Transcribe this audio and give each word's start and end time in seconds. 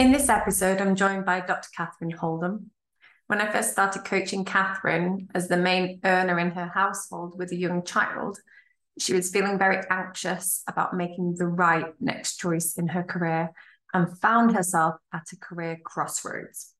In 0.00 0.12
this 0.12 0.30
episode, 0.30 0.80
I'm 0.80 0.96
joined 0.96 1.26
by 1.26 1.40
Dr. 1.40 1.68
Catherine 1.76 2.10
Holden. 2.10 2.70
When 3.26 3.38
I 3.38 3.52
first 3.52 3.72
started 3.72 4.02
coaching 4.02 4.46
Catherine 4.46 5.28
as 5.34 5.46
the 5.46 5.58
main 5.58 6.00
earner 6.04 6.38
in 6.38 6.52
her 6.52 6.70
household 6.72 7.34
with 7.36 7.52
a 7.52 7.56
young 7.56 7.84
child, 7.84 8.38
she 8.98 9.12
was 9.12 9.30
feeling 9.30 9.58
very 9.58 9.84
anxious 9.90 10.62
about 10.66 10.96
making 10.96 11.34
the 11.34 11.46
right 11.46 11.92
next 12.00 12.38
choice 12.38 12.78
in 12.78 12.88
her 12.88 13.02
career 13.02 13.50
and 13.92 14.18
found 14.20 14.54
herself 14.54 14.94
at 15.12 15.32
a 15.34 15.36
career 15.36 15.78
crossroads. 15.84 16.72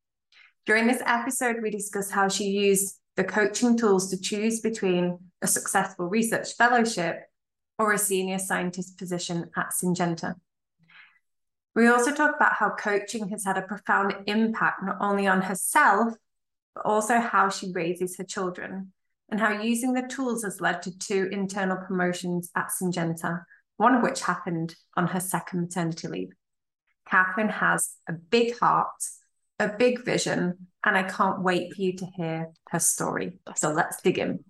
During 0.64 0.86
this 0.86 1.02
episode, 1.04 1.56
we 1.60 1.68
discuss 1.68 2.10
how 2.10 2.28
she 2.28 2.44
used 2.44 2.98
the 3.16 3.24
coaching 3.24 3.76
tools 3.76 4.08
to 4.12 4.18
choose 4.18 4.60
between 4.60 5.18
a 5.42 5.46
successful 5.46 6.08
research 6.08 6.54
fellowship 6.56 7.24
or 7.78 7.92
a 7.92 7.98
senior 7.98 8.38
scientist 8.38 8.96
position 8.96 9.50
at 9.58 9.72
Syngenta. 9.72 10.36
We 11.74 11.86
also 11.86 12.12
talk 12.12 12.34
about 12.34 12.54
how 12.54 12.70
coaching 12.70 13.28
has 13.28 13.44
had 13.44 13.56
a 13.56 13.62
profound 13.62 14.14
impact 14.26 14.82
not 14.82 14.96
only 15.00 15.26
on 15.28 15.42
herself, 15.42 16.14
but 16.74 16.84
also 16.84 17.20
how 17.20 17.48
she 17.48 17.72
raises 17.72 18.16
her 18.16 18.24
children, 18.24 18.92
and 19.30 19.40
how 19.40 19.60
using 19.62 19.92
the 19.92 20.02
tools 20.02 20.42
has 20.42 20.60
led 20.60 20.82
to 20.82 20.98
two 20.98 21.28
internal 21.30 21.76
promotions 21.76 22.50
at 22.56 22.70
Syngenta, 22.70 23.44
one 23.76 23.94
of 23.94 24.02
which 24.02 24.22
happened 24.22 24.74
on 24.96 25.06
her 25.06 25.20
second 25.20 25.60
maternity 25.60 26.08
leave. 26.08 26.32
Catherine 27.08 27.48
has 27.48 27.90
a 28.08 28.12
big 28.12 28.58
heart, 28.58 28.88
a 29.58 29.68
big 29.68 30.04
vision, 30.04 30.66
and 30.84 30.96
I 30.96 31.04
can't 31.04 31.42
wait 31.42 31.72
for 31.72 31.80
you 31.82 31.96
to 31.98 32.06
hear 32.16 32.48
her 32.70 32.78
story. 32.80 33.38
So 33.54 33.70
let's 33.70 34.02
dig 34.02 34.18
in. 34.18 34.44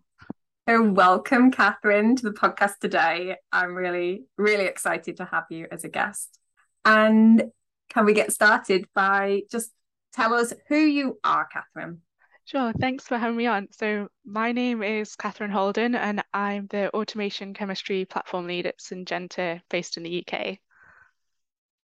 So, 0.68 0.82
welcome, 0.82 1.50
Catherine, 1.50 2.16
to 2.16 2.22
the 2.22 2.32
podcast 2.32 2.78
today. 2.80 3.36
I'm 3.52 3.74
really, 3.74 4.24
really 4.38 4.66
excited 4.66 5.16
to 5.18 5.24
have 5.26 5.44
you 5.50 5.66
as 5.70 5.84
a 5.84 5.88
guest. 5.88 6.39
And 6.84 7.50
can 7.90 8.04
we 8.04 8.14
get 8.14 8.32
started 8.32 8.86
by 8.94 9.42
just 9.50 9.70
tell 10.12 10.34
us 10.34 10.52
who 10.68 10.76
you 10.76 11.18
are, 11.24 11.46
Catherine? 11.46 12.00
Sure, 12.44 12.72
thanks 12.80 13.06
for 13.06 13.16
having 13.16 13.36
me 13.36 13.46
on. 13.46 13.68
So, 13.70 14.08
my 14.24 14.50
name 14.50 14.82
is 14.82 15.14
Catherine 15.14 15.52
Holden, 15.52 15.94
and 15.94 16.24
I'm 16.34 16.66
the 16.66 16.92
automation 16.92 17.54
chemistry 17.54 18.04
platform 18.04 18.46
lead 18.46 18.66
at 18.66 18.78
Syngenta 18.80 19.60
based 19.70 19.96
in 19.96 20.02
the 20.02 20.24
UK. 20.26 20.58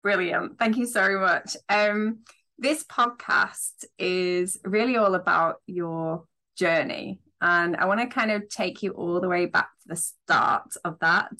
Brilliant. 0.01 0.57
Thank 0.57 0.77
you 0.77 0.87
so 0.87 1.19
much. 1.19 1.55
Um, 1.69 2.19
this 2.57 2.83
podcast 2.83 3.85
is 3.99 4.59
really 4.63 4.97
all 4.97 5.15
about 5.15 5.57
your 5.67 6.25
journey. 6.55 7.19
And 7.41 7.75
I 7.75 7.85
want 7.85 7.99
to 7.99 8.07
kind 8.07 8.31
of 8.31 8.47
take 8.49 8.81
you 8.81 8.91
all 8.91 9.19
the 9.19 9.27
way 9.27 9.45
back 9.45 9.69
to 9.81 9.87
the 9.89 9.95
start 9.95 10.75
of 10.83 10.97
that. 10.99 11.31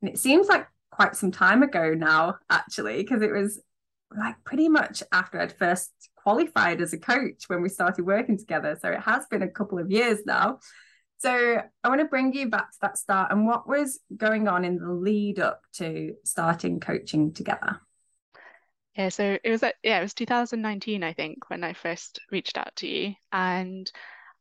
And 0.00 0.10
it 0.10 0.18
seems 0.18 0.48
like 0.48 0.66
quite 1.00 1.16
some 1.16 1.30
time 1.30 1.62
ago 1.62 1.94
now, 1.94 2.36
actually, 2.50 2.98
because 2.98 3.22
it 3.22 3.32
was 3.32 3.58
like 4.14 4.34
pretty 4.44 4.68
much 4.68 5.02
after 5.12 5.40
I'd 5.40 5.56
first 5.56 5.90
qualified 6.14 6.82
as 6.82 6.92
a 6.92 6.98
coach 6.98 7.44
when 7.46 7.62
we 7.62 7.70
started 7.70 8.04
working 8.04 8.36
together. 8.36 8.78
So 8.82 8.90
it 8.90 9.00
has 9.00 9.24
been 9.30 9.40
a 9.40 9.48
couple 9.48 9.78
of 9.78 9.90
years 9.90 10.18
now. 10.26 10.58
So 11.16 11.62
I 11.82 11.88
want 11.88 12.02
to 12.02 12.06
bring 12.06 12.34
you 12.34 12.50
back 12.50 12.70
to 12.72 12.78
that 12.82 12.98
start 12.98 13.32
and 13.32 13.46
what 13.46 13.66
was 13.66 13.98
going 14.14 14.46
on 14.46 14.62
in 14.62 14.76
the 14.76 14.92
lead 14.92 15.38
up 15.38 15.62
to 15.76 16.16
starting 16.22 16.80
coaching 16.80 17.32
together. 17.32 17.80
Yeah, 18.94 19.08
so 19.08 19.38
it 19.42 19.50
was 19.50 19.64
yeah, 19.82 20.00
it 20.00 20.02
was 20.02 20.12
2019, 20.12 21.02
I 21.02 21.14
think, 21.14 21.48
when 21.48 21.64
I 21.64 21.72
first 21.72 22.20
reached 22.30 22.58
out 22.58 22.76
to 22.76 22.86
you. 22.86 23.14
And 23.32 23.90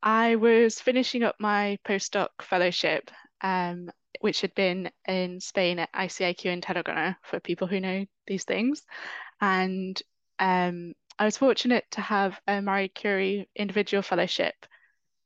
I 0.04 0.36
was 0.36 0.82
finishing 0.82 1.24
up 1.24 1.38
my 1.40 1.80
postdoc 1.88 2.28
fellowship 2.42 3.12
um, 3.40 3.90
which 4.20 4.42
had 4.42 4.54
been 4.54 4.92
in 5.08 5.40
Spain 5.40 5.80
at 5.80 5.94
ICIQ 5.94 6.46
in 6.46 6.62
Tarragona 6.62 7.18
for 7.24 7.40
people 7.40 7.68
who 7.68 7.80
know 7.80 8.06
these 8.28 8.44
things. 8.44 8.84
And 9.42 10.02
um, 10.40 10.94
I 11.18 11.26
was 11.26 11.38
fortunate 11.38 11.86
to 11.92 12.02
have 12.02 12.40
a 12.48 12.62
Marie 12.62 12.90
Curie 12.90 13.50
individual 13.56 14.02
fellowship. 14.02 14.56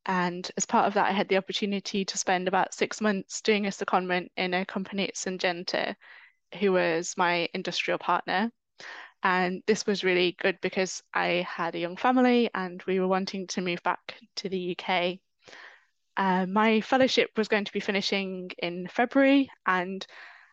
And 0.06 0.50
as 0.58 0.66
part 0.66 0.88
of 0.88 0.96
that, 0.96 1.08
I 1.08 1.12
had 1.12 1.30
the 1.30 1.38
opportunity 1.38 2.06
to 2.06 2.18
spend 2.18 2.48
about 2.48 2.74
six 2.74 3.00
months 3.00 3.42
doing 3.42 3.66
a 3.66 3.70
secondment 3.70 4.30
in 4.38 4.54
a 4.54 4.66
company 4.66 5.08
at 5.08 5.16
Syngenta, 5.16 5.96
who 6.60 6.74
was 6.74 7.16
my 7.18 7.48
industrial 7.54 8.00
partner. 8.00 8.52
And 9.24 9.64
this 9.66 9.86
was 9.86 10.04
really 10.04 10.36
good 10.42 10.60
because 10.62 11.02
I 11.14 11.48
had 11.50 11.76
a 11.76 11.80
young 11.80 11.96
family 11.96 12.50
and 12.54 12.84
we 12.86 13.00
were 13.00 13.08
wanting 13.08 13.48
to 13.48 13.62
move 13.62 13.82
back 13.82 14.16
to 14.38 14.50
the 14.50 14.78
UK 14.78 15.20
uh, 16.18 16.46
my 16.46 16.82
fellowship 16.82 17.32
was 17.38 17.48
going 17.48 17.66
to 17.66 17.74
be 17.74 17.80
finishing 17.80 18.52
in 18.58 18.88
February, 18.88 19.50
and 19.66 20.06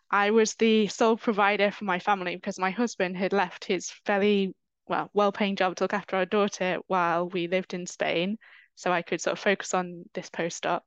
I 0.09 0.31
was 0.31 0.55
the 0.55 0.87
sole 0.87 1.17
provider 1.17 1.71
for 1.71 1.85
my 1.85 1.99
family 1.99 2.35
because 2.35 2.59
my 2.59 2.71
husband 2.71 3.15
had 3.17 3.33
left 3.33 3.65
his 3.65 3.89
fairly 4.05 4.53
well 4.87 5.09
well-paying 5.13 5.55
job 5.55 5.75
to 5.75 5.83
look 5.83 5.93
after 5.93 6.17
our 6.17 6.25
daughter 6.25 6.79
while 6.87 7.29
we 7.29 7.47
lived 7.47 7.73
in 7.73 7.85
Spain, 7.85 8.37
so 8.75 8.91
I 8.91 9.01
could 9.03 9.21
sort 9.21 9.33
of 9.33 9.39
focus 9.39 9.73
on 9.73 10.05
this 10.13 10.29
postdoc. 10.29 10.81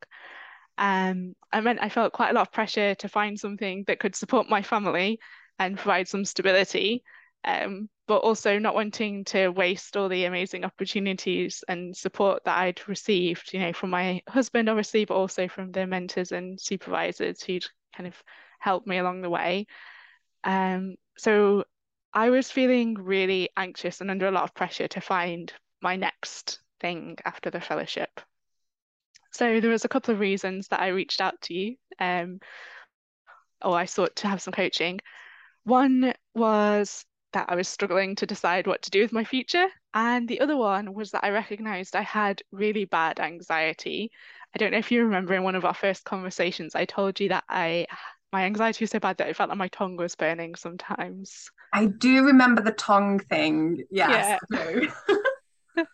Um, 0.76 1.34
I 1.52 1.60
meant 1.60 1.78
I 1.80 1.88
felt 1.88 2.12
quite 2.12 2.30
a 2.30 2.34
lot 2.34 2.48
of 2.48 2.52
pressure 2.52 2.94
to 2.96 3.08
find 3.08 3.38
something 3.38 3.84
that 3.86 4.00
could 4.00 4.16
support 4.16 4.48
my 4.50 4.62
family 4.62 5.20
and 5.58 5.78
provide 5.78 6.08
some 6.08 6.24
stability 6.24 7.04
um, 7.44 7.88
but 8.06 8.19
also 8.19 8.59
not 8.59 8.75
wanting 8.75 9.25
to 9.25 9.49
waste 9.49 9.97
all 9.97 10.09
the 10.09 10.25
amazing 10.25 10.65
opportunities 10.65 11.62
and 11.69 11.97
support 11.97 12.44
that 12.44 12.59
I'd 12.59 12.88
received, 12.88 13.53
you 13.53 13.60
know, 13.60 13.72
from 13.72 13.91
my 13.91 14.22
husband, 14.28 14.69
obviously, 14.69 15.05
but 15.05 15.15
also 15.15 15.49
from 15.49 15.72
the 15.72 15.87
mentors 15.87 16.33
and 16.33 16.60
supervisors 16.60 17.43
who'd 17.43 17.66
kind 17.97 18.06
of 18.06 18.22
helped 18.59 18.87
me 18.87 18.99
along 18.99 19.22
the 19.22 19.31
way. 19.31 19.66
Um, 20.43 20.97
so 21.16 21.65
I 22.12 22.31
was 22.31 22.50
feeling 22.50 22.94
really 22.94 23.50
anxious 23.56 24.00
and 24.00 24.10
under 24.10 24.27
a 24.27 24.33
lot 24.33 24.44
of 24.44 24.54
pressure 24.54 24.88
to 24.88 25.00
find 25.00 25.53
my 25.83 25.97
next 25.97 26.60
thing 26.81 27.16
after 27.25 27.50
the 27.50 27.60
fellowship. 27.60 28.21
So 29.33 29.60
there 29.60 29.71
was 29.71 29.84
a 29.84 29.88
couple 29.88 30.15
of 30.15 30.21
reasons 30.21 30.69
that 30.69 30.81
I 30.81 30.88
reached 30.88 31.21
out 31.21 31.41
to 31.43 31.54
you, 31.54 31.77
um, 31.99 32.38
or 33.62 33.77
I 33.77 33.87
sought 33.87 34.16
to 34.16 34.28
have 34.28 34.41
some 34.41 34.53
coaching. 34.53 35.00
One 35.65 36.15
was 36.34 37.04
that 37.34 37.47
I 37.49 37.55
was 37.55 37.69
struggling 37.69 38.17
to 38.17 38.27
decide 38.27 38.67
what 38.67 38.83
to 38.83 38.91
do 38.91 39.03
with 39.03 39.12
my 39.12 39.25
future. 39.25 39.67
And 39.93 40.27
the 40.27 40.41
other 40.41 40.56
one 40.56 40.95
was 40.95 41.11
that 41.11 41.22
I 41.22 41.31
recognized 41.31 41.95
I 41.95 42.03
had 42.03 42.43
really 42.50 42.87
bad 42.87 43.21
anxiety. 43.21 44.11
I 44.55 44.59
don't 44.59 44.72
know 44.72 44.78
if 44.78 44.91
you 44.91 45.05
remember 45.05 45.34
in 45.34 45.43
one 45.43 45.55
of 45.55 45.65
our 45.65 45.75
first 45.75 46.05
conversations, 46.05 46.75
I 46.75 46.84
told 46.84 47.21
you 47.21 47.28
that 47.28 47.45
I 47.49 47.87
my 48.33 48.45
anxiety 48.47 48.83
was 48.83 48.91
so 48.91 48.99
bad 48.99 49.19
that 49.19 49.28
I 49.28 49.33
felt 49.33 49.50
like 49.50 49.59
my 49.59 49.69
tongue 49.69 49.97
was 49.97 50.17
burning 50.17 50.56
sometimes. 50.56 51.49
I 51.72 51.87
do 51.87 52.25
remember 52.25 52.62
the 52.62 52.72
tongue 52.72 53.21
thing. 53.21 53.84
Yes. 53.93 54.41
Yeah. 54.51 54.81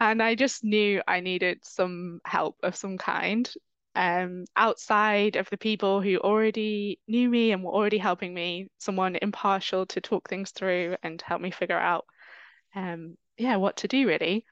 and 0.00 0.22
I 0.22 0.34
just 0.34 0.64
knew 0.64 1.00
I 1.08 1.20
needed 1.20 1.60
some 1.62 2.20
help 2.26 2.56
of 2.62 2.76
some 2.76 2.98
kind 2.98 3.50
um, 3.96 4.44
outside 4.54 5.36
of 5.36 5.48
the 5.48 5.56
people 5.56 6.02
who 6.02 6.18
already 6.18 7.00
knew 7.08 7.28
me 7.28 7.52
and 7.52 7.64
were 7.64 7.72
already 7.72 7.98
helping 7.98 8.34
me, 8.34 8.68
someone 8.78 9.16
impartial 9.20 9.86
to 9.86 10.00
talk 10.00 10.28
things 10.28 10.50
through 10.50 10.96
and 11.02 11.20
help 11.22 11.40
me 11.40 11.50
figure 11.50 11.78
out, 11.78 12.04
um, 12.74 13.16
yeah, 13.38 13.56
what 13.56 13.78
to 13.78 13.88
do 13.88 14.06
really. 14.06 14.44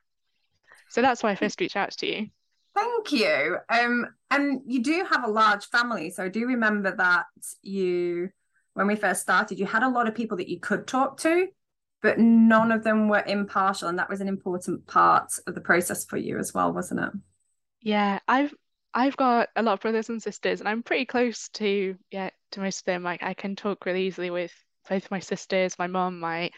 So 0.88 1.02
that's 1.02 1.22
why 1.22 1.30
I 1.30 1.34
first 1.34 1.60
reached 1.60 1.76
out 1.76 1.92
to 1.92 2.06
you. 2.06 2.26
Thank 2.74 3.12
you. 3.12 3.58
Um, 3.68 4.06
and 4.30 4.62
you 4.66 4.82
do 4.82 5.06
have 5.10 5.24
a 5.24 5.30
large 5.30 5.66
family, 5.66 6.10
so 6.10 6.24
I 6.24 6.28
do 6.28 6.46
remember 6.46 6.96
that 6.96 7.26
you, 7.62 8.30
when 8.72 8.86
we 8.86 8.96
first 8.96 9.20
started, 9.20 9.58
you 9.58 9.66
had 9.66 9.82
a 9.82 9.88
lot 9.88 10.08
of 10.08 10.14
people 10.14 10.38
that 10.38 10.48
you 10.48 10.58
could 10.58 10.86
talk 10.86 11.18
to, 11.20 11.48
but 12.02 12.18
none 12.18 12.72
of 12.72 12.82
them 12.82 13.08
were 13.08 13.22
impartial, 13.26 13.88
and 13.88 13.98
that 13.98 14.08
was 14.08 14.20
an 14.20 14.28
important 14.28 14.86
part 14.86 15.32
of 15.46 15.54
the 15.54 15.60
process 15.60 16.04
for 16.04 16.16
you 16.16 16.38
as 16.38 16.52
well, 16.54 16.72
wasn't 16.72 17.00
it? 17.00 17.10
Yeah, 17.82 18.18
I've 18.26 18.54
I've 18.94 19.16
got 19.16 19.48
a 19.56 19.62
lot 19.62 19.74
of 19.74 19.80
brothers 19.80 20.08
and 20.08 20.22
sisters, 20.22 20.60
and 20.60 20.68
I'm 20.68 20.82
pretty 20.82 21.04
close 21.04 21.48
to 21.54 21.96
yeah 22.10 22.30
to 22.52 22.60
most 22.60 22.80
of 22.80 22.84
them. 22.84 23.02
Like 23.02 23.22
I 23.22 23.34
can 23.34 23.56
talk 23.56 23.84
really 23.86 24.06
easily 24.06 24.30
with 24.30 24.52
both 24.88 25.10
my 25.10 25.18
sisters, 25.18 25.78
my 25.78 25.88
mom, 25.88 26.20
my 26.20 26.50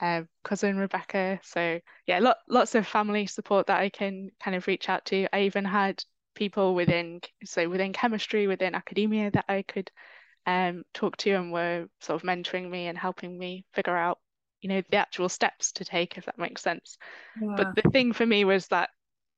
uh, 0.00 0.22
cousin 0.44 0.76
Rebecca. 0.76 1.40
So 1.42 1.80
yeah, 2.06 2.20
lot, 2.20 2.36
lots 2.48 2.74
of 2.74 2.86
family 2.86 3.26
support 3.26 3.66
that 3.66 3.80
I 3.80 3.88
can 3.88 4.30
kind 4.42 4.56
of 4.56 4.66
reach 4.66 4.88
out 4.88 5.04
to. 5.06 5.26
I 5.34 5.42
even 5.42 5.64
had 5.64 6.02
people 6.34 6.74
within 6.74 7.20
so 7.44 7.68
within 7.68 7.92
chemistry, 7.92 8.46
within 8.46 8.74
academia 8.74 9.30
that 9.32 9.46
I 9.48 9.62
could 9.62 9.90
um, 10.46 10.84
talk 10.94 11.16
to 11.18 11.32
and 11.32 11.52
were 11.52 11.86
sort 12.00 12.22
of 12.22 12.26
mentoring 12.26 12.70
me 12.70 12.86
and 12.86 12.96
helping 12.96 13.38
me 13.38 13.64
figure 13.74 13.96
out 13.96 14.18
you 14.60 14.68
know 14.68 14.82
the 14.90 14.96
actual 14.96 15.28
steps 15.28 15.72
to 15.72 15.84
take 15.84 16.18
if 16.18 16.26
that 16.26 16.38
makes 16.38 16.62
sense 16.62 16.98
yeah. 17.40 17.54
but 17.56 17.74
the 17.74 17.90
thing 17.90 18.12
for 18.12 18.26
me 18.26 18.44
was 18.44 18.66
that 18.68 18.90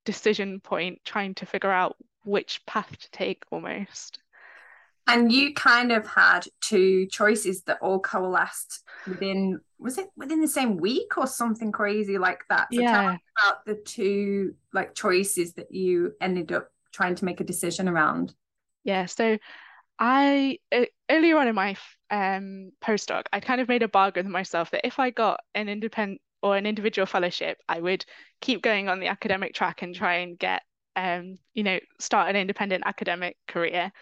decision 0.04 0.58
point 0.60 1.00
trying 1.04 1.34
to 1.34 1.46
figure 1.46 1.70
out 1.70 1.96
which 2.24 2.60
path 2.66 2.96
to 2.98 3.10
take 3.10 3.44
almost. 3.50 4.18
And 5.08 5.32
you 5.32 5.52
kind 5.54 5.90
of 5.90 6.06
had 6.06 6.46
two 6.60 7.06
choices 7.06 7.62
that 7.64 7.78
all 7.82 7.98
coalesced 7.98 8.84
within 9.08 9.60
was 9.78 9.98
it 9.98 10.06
within 10.16 10.40
the 10.40 10.46
same 10.46 10.76
week 10.76 11.18
or 11.18 11.26
something 11.26 11.72
crazy 11.72 12.18
like 12.18 12.42
that? 12.48 12.68
So 12.72 12.80
yeah. 12.80 13.16
about 13.36 13.64
the 13.66 13.74
two 13.74 14.54
like 14.72 14.94
choices 14.94 15.54
that 15.54 15.72
you 15.74 16.12
ended 16.20 16.52
up 16.52 16.68
trying 16.92 17.16
to 17.16 17.24
make 17.24 17.40
a 17.40 17.44
decision 17.44 17.88
around. 17.88 18.34
Yeah 18.84 19.06
so 19.06 19.38
I 19.98 20.58
earlier 21.10 21.36
on 21.36 21.48
in 21.48 21.54
my 21.54 21.76
um, 22.10 22.72
postdoc, 22.82 23.24
I 23.32 23.40
kind 23.40 23.60
of 23.60 23.68
made 23.68 23.82
a 23.82 23.88
bargain 23.88 24.26
with 24.26 24.32
myself 24.32 24.70
that 24.70 24.86
if 24.86 24.98
I 24.98 25.10
got 25.10 25.40
an 25.54 25.68
independent 25.68 26.20
or 26.42 26.56
an 26.56 26.66
individual 26.66 27.06
fellowship, 27.06 27.58
I 27.68 27.80
would 27.80 28.04
keep 28.40 28.62
going 28.62 28.88
on 28.88 29.00
the 29.00 29.06
academic 29.06 29.54
track 29.54 29.82
and 29.82 29.94
try 29.94 30.16
and 30.16 30.38
get, 30.38 30.62
um, 30.96 31.38
you 31.54 31.62
know, 31.62 31.78
start 31.98 32.28
an 32.28 32.36
independent 32.36 32.84
academic 32.86 33.36
career. 33.48 33.92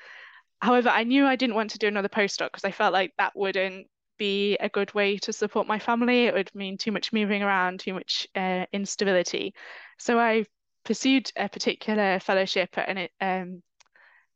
However, 0.60 0.88
I 0.90 1.04
knew 1.04 1.26
I 1.26 1.36
didn't 1.36 1.54
want 1.54 1.70
to 1.70 1.78
do 1.78 1.88
another 1.88 2.08
postdoc 2.08 2.48
because 2.48 2.64
I 2.64 2.70
felt 2.70 2.92
like 2.92 3.12
that 3.18 3.32
wouldn't 3.34 3.86
be 4.18 4.56
a 4.60 4.68
good 4.68 4.92
way 4.92 5.16
to 5.18 5.32
support 5.32 5.66
my 5.66 5.78
family. 5.78 6.26
It 6.26 6.34
would 6.34 6.54
mean 6.54 6.76
too 6.76 6.92
much 6.92 7.12
moving 7.12 7.42
around, 7.42 7.80
too 7.80 7.94
much 7.94 8.28
uh, 8.34 8.66
instability. 8.72 9.54
So 9.98 10.18
I 10.18 10.44
pursued 10.84 11.30
a 11.36 11.48
particular 11.48 12.20
fellowship 12.20 12.76
at 12.76 12.88
an 12.88 13.08
um, 13.20 13.62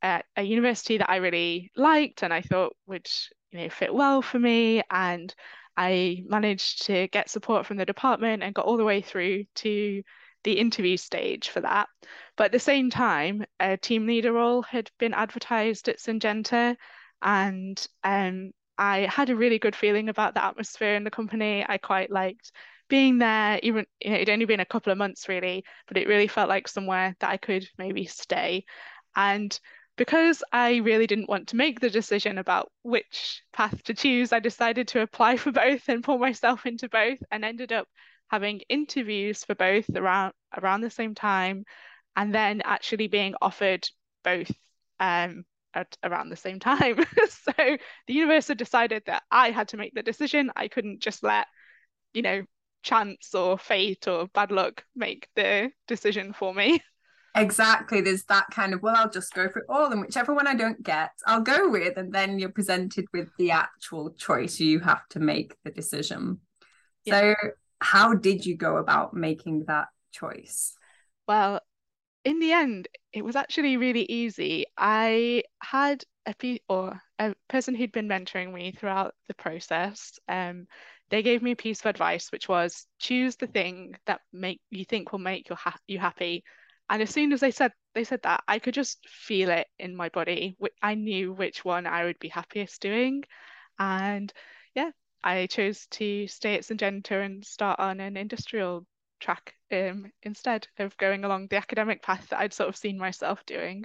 at 0.03 0.27
a 0.37 0.43
university 0.43 0.99
that 0.99 1.11
I 1.11 1.17
really 1.17 1.71
liked 1.77 2.23
and 2.23 2.33
I 2.33 2.43
thought 2.43 2.77
would 2.87 3.09
you 3.53 3.61
know 3.61 3.69
fit 3.71 3.93
well 3.93 4.21
for 4.21 4.39
me 4.39 4.83
and 4.91 5.35
I 5.77 6.23
managed 6.27 6.87
to 6.87 7.09
get 7.09 7.31
support 7.31 7.67
from 7.67 7.79
the 7.79 7.87
department 7.87 8.43
and 8.43 8.55
got 8.55 8.67
all 8.67 8.77
the 8.77 8.85
way 8.85 9.01
through 9.01 9.45
to 9.56 10.03
the 10.44 10.58
interview 10.58 10.96
stage 10.96 11.49
for 11.49 11.61
that. 11.61 11.88
But 12.37 12.44
at 12.46 12.52
the 12.52 12.58
same 12.58 12.91
time, 12.91 13.44
a 13.58 13.76
team 13.76 14.06
leader 14.06 14.32
role 14.32 14.62
had 14.62 14.91
been 14.99 15.14
advertised 15.14 15.88
at 15.88 15.99
Syngenta 15.99 16.76
and 17.23 17.87
um, 18.05 18.52
I 18.79 19.00
had 19.00 19.31
a 19.31 19.37
really 19.37 19.58
good 19.58 19.76
feeling 19.76 20.08
about 20.08 20.35
the 20.35 20.44
atmosphere 20.44 20.94
in 20.94 21.05
the 21.05 21.11
company. 21.11 21.64
I 21.67 21.79
quite 21.79 22.11
liked 22.11 22.52
being 22.88 23.19
there, 23.19 23.58
even 23.62 23.87
you 24.00 24.11
know, 24.11 24.17
it'd 24.17 24.31
only 24.31 24.44
been 24.44 24.61
a 24.61 24.67
couple 24.67 24.93
of 24.93 24.99
months 24.99 25.29
really, 25.29 25.64
but 25.88 25.96
it 25.96 26.08
really 26.08 26.29
felt 26.29 26.49
like 26.49 26.69
somewhere 26.69 27.17
that 27.20 27.31
I 27.31 27.37
could 27.38 27.67
maybe 27.79 28.05
stay. 28.05 28.64
And 29.17 29.58
because 29.96 30.43
I 30.52 30.76
really 30.76 31.06
didn't 31.06 31.29
want 31.29 31.49
to 31.49 31.56
make 31.56 31.81
the 31.81 31.88
decision 31.88 32.37
about 32.38 32.70
which 32.82 33.43
path 33.52 33.82
to 33.85 33.94
choose, 33.94 34.32
I 34.32 34.41
decided 34.41 34.88
to 34.88 35.00
apply 35.00 35.37
for 35.37 35.52
both 35.64 35.88
and 35.88 36.05
pull 36.05 36.19
myself 36.19 36.67
into 36.67 36.88
both 36.88 37.19
and 37.31 37.44
ended 37.44 37.73
up 37.73 37.88
having 38.34 38.60
interviews 38.69 39.44
for 39.44 39.54
both 39.54 39.88
around 39.94 40.32
around 40.60 40.81
the 40.81 40.90
same 40.90 41.14
time 41.14 41.64
and 42.16 42.34
then 42.34 42.62
actually 42.64 43.06
being 43.06 43.32
offered 43.40 43.88
both 44.25 44.50
um, 44.98 45.44
at 45.72 45.96
around 46.02 46.31
the 46.31 46.36
same 46.36 46.58
time. 46.58 46.96
so 47.28 47.52
the 48.08 48.12
university 48.12 48.56
decided 48.56 49.04
that 49.06 49.22
I 49.31 49.52
had 49.52 49.69
to 49.69 49.76
make 49.76 49.94
the 49.94 50.02
decision. 50.02 50.50
I 50.56 50.66
couldn't 50.66 50.98
just 51.00 51.22
let, 51.22 51.46
you 52.12 52.22
know, 52.22 52.42
chance 52.82 53.36
or 53.36 53.56
fate 53.56 54.08
or 54.08 54.26
bad 54.34 54.50
luck 54.50 54.82
make 54.96 55.28
the 55.36 55.70
decision 55.86 56.32
for 56.32 56.52
me. 56.52 56.82
Exactly. 57.36 58.00
There's 58.00 58.22
that 58.26 58.46
kind 58.52 58.75
of, 58.75 58.81
well, 58.81 58.94
I'll 58.96 59.10
just 59.10 59.34
go 59.34 59.48
for 59.48 59.58
it 59.58 59.66
all. 59.69 59.90
And 59.90 60.00
whichever 60.00 60.32
one 60.32 60.46
I 60.46 60.54
don't 60.54 60.81
get, 60.84 61.10
I'll 61.26 61.40
go 61.40 61.69
with. 61.69 61.96
And 61.96 62.12
then 62.14 62.38
you're 62.38 62.48
presented 62.48 63.06
with 63.12 63.28
the 63.38 63.50
actual 63.50 64.10
choice. 64.10 64.60
You 64.60 64.78
have 64.78 65.08
to 65.08 65.19
make 65.19 65.56
the 65.64 65.72
decision. 65.72 66.38
Yeah. 67.04 67.34
So, 67.42 67.50
how 67.84 68.14
did 68.14 68.46
you 68.46 68.56
go 68.56 68.78
about 68.78 69.14
making 69.14 69.64
that 69.66 69.88
choice? 70.10 70.72
Well, 71.28 71.60
in 72.25 72.40
the 72.40 72.52
end, 72.52 72.88
it 73.12 73.22
was 73.25 73.36
actually 73.36 73.76
really 73.76 74.04
easy. 74.04 74.66
I 74.78 75.44
had 75.62 76.04
a 76.26 76.34
pe- 76.34 76.60
or 76.69 77.00
a 77.19 77.34
person 77.48 77.75
who'd 77.75 77.92
been 77.92 78.08
mentoring 78.08 78.52
me 78.52 78.72
throughout 78.72 79.14
the 79.28 79.34
process. 79.34 80.19
Um, 80.28 80.66
they 81.10 81.22
gave 81.22 81.42
me 81.42 81.50
a 81.52 81.56
piece 81.56 81.81
of 81.81 81.86
advice, 81.86 82.32
which 82.32 82.48
was 82.48 82.86
choose 82.98 83.36
the 83.36 83.46
thing 83.46 83.94
that 84.06 84.22
make 84.32 84.60
you 84.70 84.86
think 84.86 85.12
will 85.12 85.19
make 85.19 85.50
you, 85.50 85.54
ha- 85.56 85.76
you 85.86 85.98
happy 85.98 86.42
and 86.90 87.02
as 87.02 87.10
soon 87.10 87.32
as 87.32 87.40
they 87.40 87.50
said 87.50 87.72
they 87.94 88.04
said 88.04 88.20
that 88.22 88.42
i 88.46 88.58
could 88.58 88.75
just 88.75 88.98
feel 89.08 89.48
it 89.48 89.66
in 89.78 89.96
my 89.96 90.08
body 90.10 90.56
i 90.82 90.94
knew 90.94 91.32
which 91.32 91.64
one 91.64 91.86
i 91.86 92.04
would 92.04 92.19
be 92.19 92.28
happiest 92.28 92.81
doing 92.82 93.22
and 93.78 94.32
i 95.25 95.47
chose 95.47 95.87
to 95.91 96.26
stay 96.26 96.55
at 96.55 96.62
syngenta 96.62 97.25
and 97.25 97.44
start 97.44 97.79
on 97.81 98.00
an 98.00 98.17
industrial 98.17 98.87
track 99.21 99.55
um, 99.73 100.11
instead 100.23 100.69
of 100.79 100.97
going 100.99 101.25
along 101.25 101.49
the 101.49 101.56
academic 101.56 102.03
path 102.03 102.29
that 102.29 102.41
i'd 102.41 102.53
sort 102.53 102.69
of 102.69 102.76
seen 102.76 102.99
myself 102.99 103.44
doing 103.47 103.85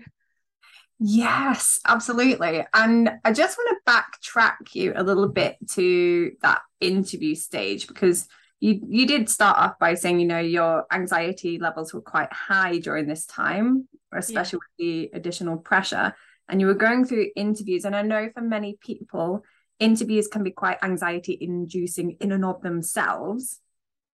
Yes, 1.02 1.80
absolutely. 1.88 2.66
And 2.74 3.10
I 3.24 3.32
just 3.32 3.58
want 3.58 3.70
to 3.70 3.90
backtrack 3.90 4.76
you 4.76 4.92
a 4.94 5.02
little 5.04 5.30
bit 5.30 5.56
to 5.72 6.34
that 6.42 6.60
interview 6.82 7.36
stage 7.36 7.88
because 7.88 8.28
you 8.60 8.82
you 8.88 9.08
did 9.08 9.30
start 9.30 9.58
off 9.58 9.80
by 9.80 9.94
saying 9.94 10.20
you 10.20 10.28
know 10.28 10.40
your 10.40 10.86
anxiety 10.92 11.58
levels 11.60 11.94
were 11.94 12.02
quite 12.02 12.32
high 12.32 12.78
during 12.80 13.08
this 13.08 13.26
time 13.26 13.88
especially 14.12 14.60
yeah. 14.80 15.04
with 15.08 15.12
the 15.14 15.18
additional 15.18 15.58
pressure 15.58 16.14
and 16.48 16.60
you 16.60 16.68
were 16.68 16.74
going 16.74 17.06
through 17.06 17.30
interviews 17.36 17.86
and 17.86 17.96
i 17.96 18.02
know 18.02 18.30
for 18.34 18.42
many 18.42 18.78
people 18.82 19.44
interviews 19.80 20.28
can 20.28 20.44
be 20.44 20.52
quite 20.52 20.78
anxiety 20.84 21.38
inducing 21.40 22.18
in 22.20 22.32
and 22.32 22.46
of 22.46 22.62
themselves. 22.62 23.60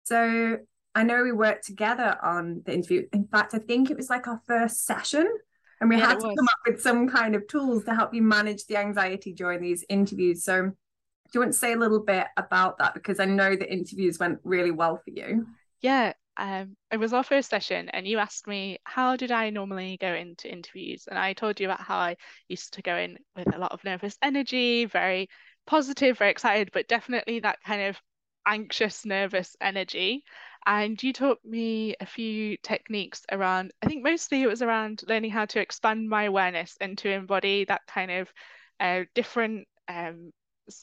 So 0.03 0.57
i 0.95 1.01
know 1.01 1.23
we 1.23 1.31
worked 1.31 1.65
together 1.65 2.17
on 2.21 2.61
the 2.65 2.73
interview. 2.73 3.07
In 3.13 3.27
fact 3.27 3.55
i 3.55 3.59
think 3.59 3.89
it 3.89 3.97
was 3.97 4.09
like 4.09 4.27
our 4.27 4.41
first 4.45 4.85
session 4.85 5.27
and 5.83 5.89
we 5.89 5.97
yeah, 5.97 6.07
had 6.07 6.19
to 6.19 6.33
come 6.37 6.47
up 6.47 6.59
with 6.65 6.81
some 6.81 7.09
kind 7.09 7.35
of 7.35 7.45
tools 7.47 7.83
to 7.83 7.93
help 7.93 8.13
you 8.13 8.21
manage 8.21 8.65
the 8.67 8.77
anxiety 8.77 9.33
during 9.33 9.59
these 9.61 9.83
interviews. 9.89 10.43
So 10.45 10.61
do 10.61 10.71
you 11.33 11.39
want 11.41 11.51
to 11.51 11.59
say 11.59 11.73
a 11.73 11.77
little 11.77 11.99
bit 11.99 12.27
about 12.37 12.77
that? 12.77 12.93
Because 12.93 13.19
I 13.19 13.25
know 13.25 13.57
the 13.57 13.69
interviews 13.69 14.17
went 14.17 14.39
really 14.45 14.71
well 14.71 15.01
for 15.03 15.09
you. 15.09 15.45
Yeah, 15.81 16.13
um, 16.37 16.77
it 16.89 16.97
was 16.97 17.11
our 17.11 17.23
first 17.23 17.49
session, 17.49 17.89
and 17.89 18.07
you 18.07 18.17
asked 18.19 18.47
me 18.47 18.77
how 18.85 19.17
did 19.17 19.31
I 19.31 19.49
normally 19.49 19.97
go 19.99 20.13
into 20.13 20.49
interviews, 20.49 21.05
and 21.09 21.19
I 21.19 21.33
told 21.33 21.59
you 21.59 21.67
about 21.67 21.81
how 21.81 21.97
I 21.97 22.15
used 22.47 22.75
to 22.75 22.81
go 22.81 22.95
in 22.95 23.17
with 23.35 23.53
a 23.53 23.59
lot 23.59 23.73
of 23.73 23.83
nervous 23.83 24.17
energy, 24.21 24.85
very 24.85 25.27
positive, 25.65 26.17
very 26.17 26.31
excited, 26.31 26.71
but 26.73 26.87
definitely 26.87 27.39
that 27.39 27.61
kind 27.63 27.83
of 27.83 28.01
anxious, 28.45 29.05
nervous 29.05 29.55
energy. 29.61 30.23
And 30.65 31.01
you 31.01 31.11
taught 31.13 31.39
me 31.43 31.95
a 31.99 32.05
few 32.05 32.57
techniques 32.57 33.25
around, 33.31 33.73
I 33.81 33.87
think 33.87 34.03
mostly 34.03 34.41
it 34.43 34.47
was 34.47 34.61
around 34.61 35.03
learning 35.07 35.31
how 35.31 35.45
to 35.45 35.59
expand 35.59 36.09
my 36.09 36.23
awareness 36.23 36.77
and 36.79 36.97
to 36.99 37.11
embody 37.11 37.65
that 37.65 37.81
kind 37.87 38.11
of 38.11 38.33
uh, 38.79 39.03
different 39.13 39.67
um, 39.87 40.31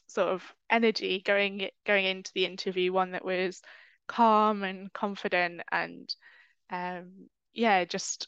sort 0.07 0.29
of 0.29 0.43
energy 0.69 1.21
going 1.25 1.69
going 1.85 2.05
into 2.05 2.31
the 2.35 2.45
interview, 2.45 2.93
one 2.93 3.11
that 3.11 3.25
was 3.25 3.61
calm 4.07 4.63
and 4.63 4.91
confident 4.93 5.61
and 5.71 6.13
um, 6.69 7.29
yeah, 7.53 7.85
just 7.85 8.27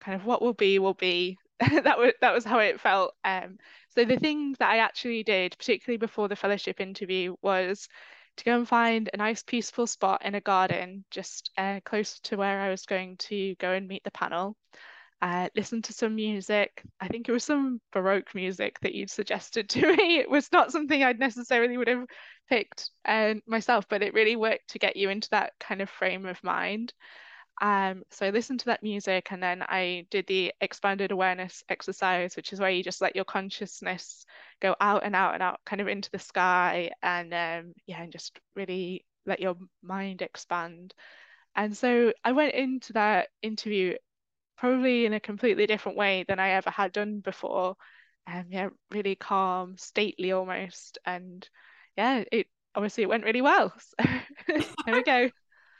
kind 0.00 0.18
of 0.18 0.26
what 0.26 0.42
will 0.42 0.54
be 0.54 0.78
will 0.78 0.94
be. 0.94 1.38
that 1.82 1.98
was 1.98 2.12
that 2.20 2.34
was 2.34 2.44
how 2.44 2.58
it 2.58 2.80
felt. 2.80 3.14
Um, 3.24 3.58
so 3.90 4.04
the 4.04 4.18
thing 4.18 4.54
that 4.58 4.70
I 4.70 4.78
actually 4.78 5.22
did, 5.22 5.56
particularly 5.58 5.98
before 5.98 6.28
the 6.28 6.36
fellowship 6.36 6.80
interview, 6.80 7.34
was 7.42 7.88
to 8.36 8.44
go 8.44 8.56
and 8.56 8.68
find 8.68 9.08
a 9.12 9.16
nice 9.16 9.42
peaceful 9.42 9.86
spot 9.86 10.24
in 10.24 10.34
a 10.34 10.40
garden 10.40 11.04
just 11.10 11.50
uh, 11.56 11.80
close 11.84 12.20
to 12.20 12.36
where 12.36 12.60
I 12.60 12.70
was 12.70 12.84
going 12.84 13.16
to 13.18 13.54
go 13.56 13.72
and 13.72 13.88
meet 13.88 14.04
the 14.04 14.10
panel 14.10 14.56
uh, 15.22 15.48
listened 15.56 15.84
to 15.84 15.92
some 15.92 16.14
music. 16.14 16.82
I 17.00 17.08
think 17.08 17.28
it 17.28 17.32
was 17.32 17.44
some 17.44 17.80
Baroque 17.92 18.34
music 18.34 18.78
that 18.80 18.94
you'd 18.94 19.10
suggested 19.10 19.68
to 19.70 19.96
me. 19.96 20.18
It 20.18 20.30
was 20.30 20.50
not 20.52 20.72
something 20.72 21.02
I'd 21.02 21.18
necessarily 21.18 21.76
would 21.76 21.88
have 21.88 22.06
picked 22.48 22.90
uh, 23.04 23.34
myself, 23.46 23.86
but 23.88 24.02
it 24.02 24.14
really 24.14 24.36
worked 24.36 24.68
to 24.70 24.78
get 24.78 24.96
you 24.96 25.10
into 25.10 25.30
that 25.30 25.54
kind 25.58 25.80
of 25.80 25.90
frame 25.90 26.26
of 26.26 26.42
mind. 26.44 26.92
Um, 27.60 28.02
so 28.10 28.26
I 28.26 28.30
listened 28.30 28.60
to 28.60 28.66
that 28.66 28.82
music 28.82 29.28
and 29.30 29.42
then 29.42 29.62
I 29.62 30.06
did 30.10 30.26
the 30.26 30.52
expanded 30.60 31.10
awareness 31.10 31.64
exercise, 31.68 32.36
which 32.36 32.52
is 32.52 32.60
where 32.60 32.70
you 32.70 32.82
just 32.82 33.00
let 33.00 33.16
your 33.16 33.24
consciousness 33.24 34.26
go 34.60 34.76
out 34.80 35.04
and 35.04 35.16
out 35.16 35.34
and 35.34 35.42
out 35.42 35.60
kind 35.64 35.80
of 35.80 35.88
into 35.88 36.10
the 36.10 36.18
sky 36.18 36.90
and 37.02 37.32
um, 37.32 37.72
yeah, 37.86 38.02
and 38.02 38.12
just 38.12 38.38
really 38.54 39.04
let 39.24 39.40
your 39.40 39.56
mind 39.82 40.20
expand. 40.22 40.92
And 41.54 41.76
so 41.76 42.12
I 42.22 42.32
went 42.32 42.54
into 42.54 42.92
that 42.92 43.28
interview 43.42 43.94
probably 44.58 45.06
in 45.06 45.14
a 45.14 45.20
completely 45.20 45.66
different 45.66 45.98
way 45.98 46.24
than 46.28 46.38
I 46.38 46.50
ever 46.50 46.70
had 46.70 46.92
done 46.92 47.20
before. 47.20 47.76
Um, 48.26 48.46
yeah, 48.50 48.68
really 48.90 49.14
calm, 49.14 49.76
stately 49.78 50.32
almost, 50.32 50.98
and 51.06 51.48
yeah, 51.96 52.24
it 52.32 52.48
obviously 52.74 53.04
it 53.04 53.08
went 53.08 53.24
really 53.24 53.42
well. 53.42 53.72
So 54.48 54.60
there 54.84 54.94
we 54.94 55.02
go. 55.02 55.30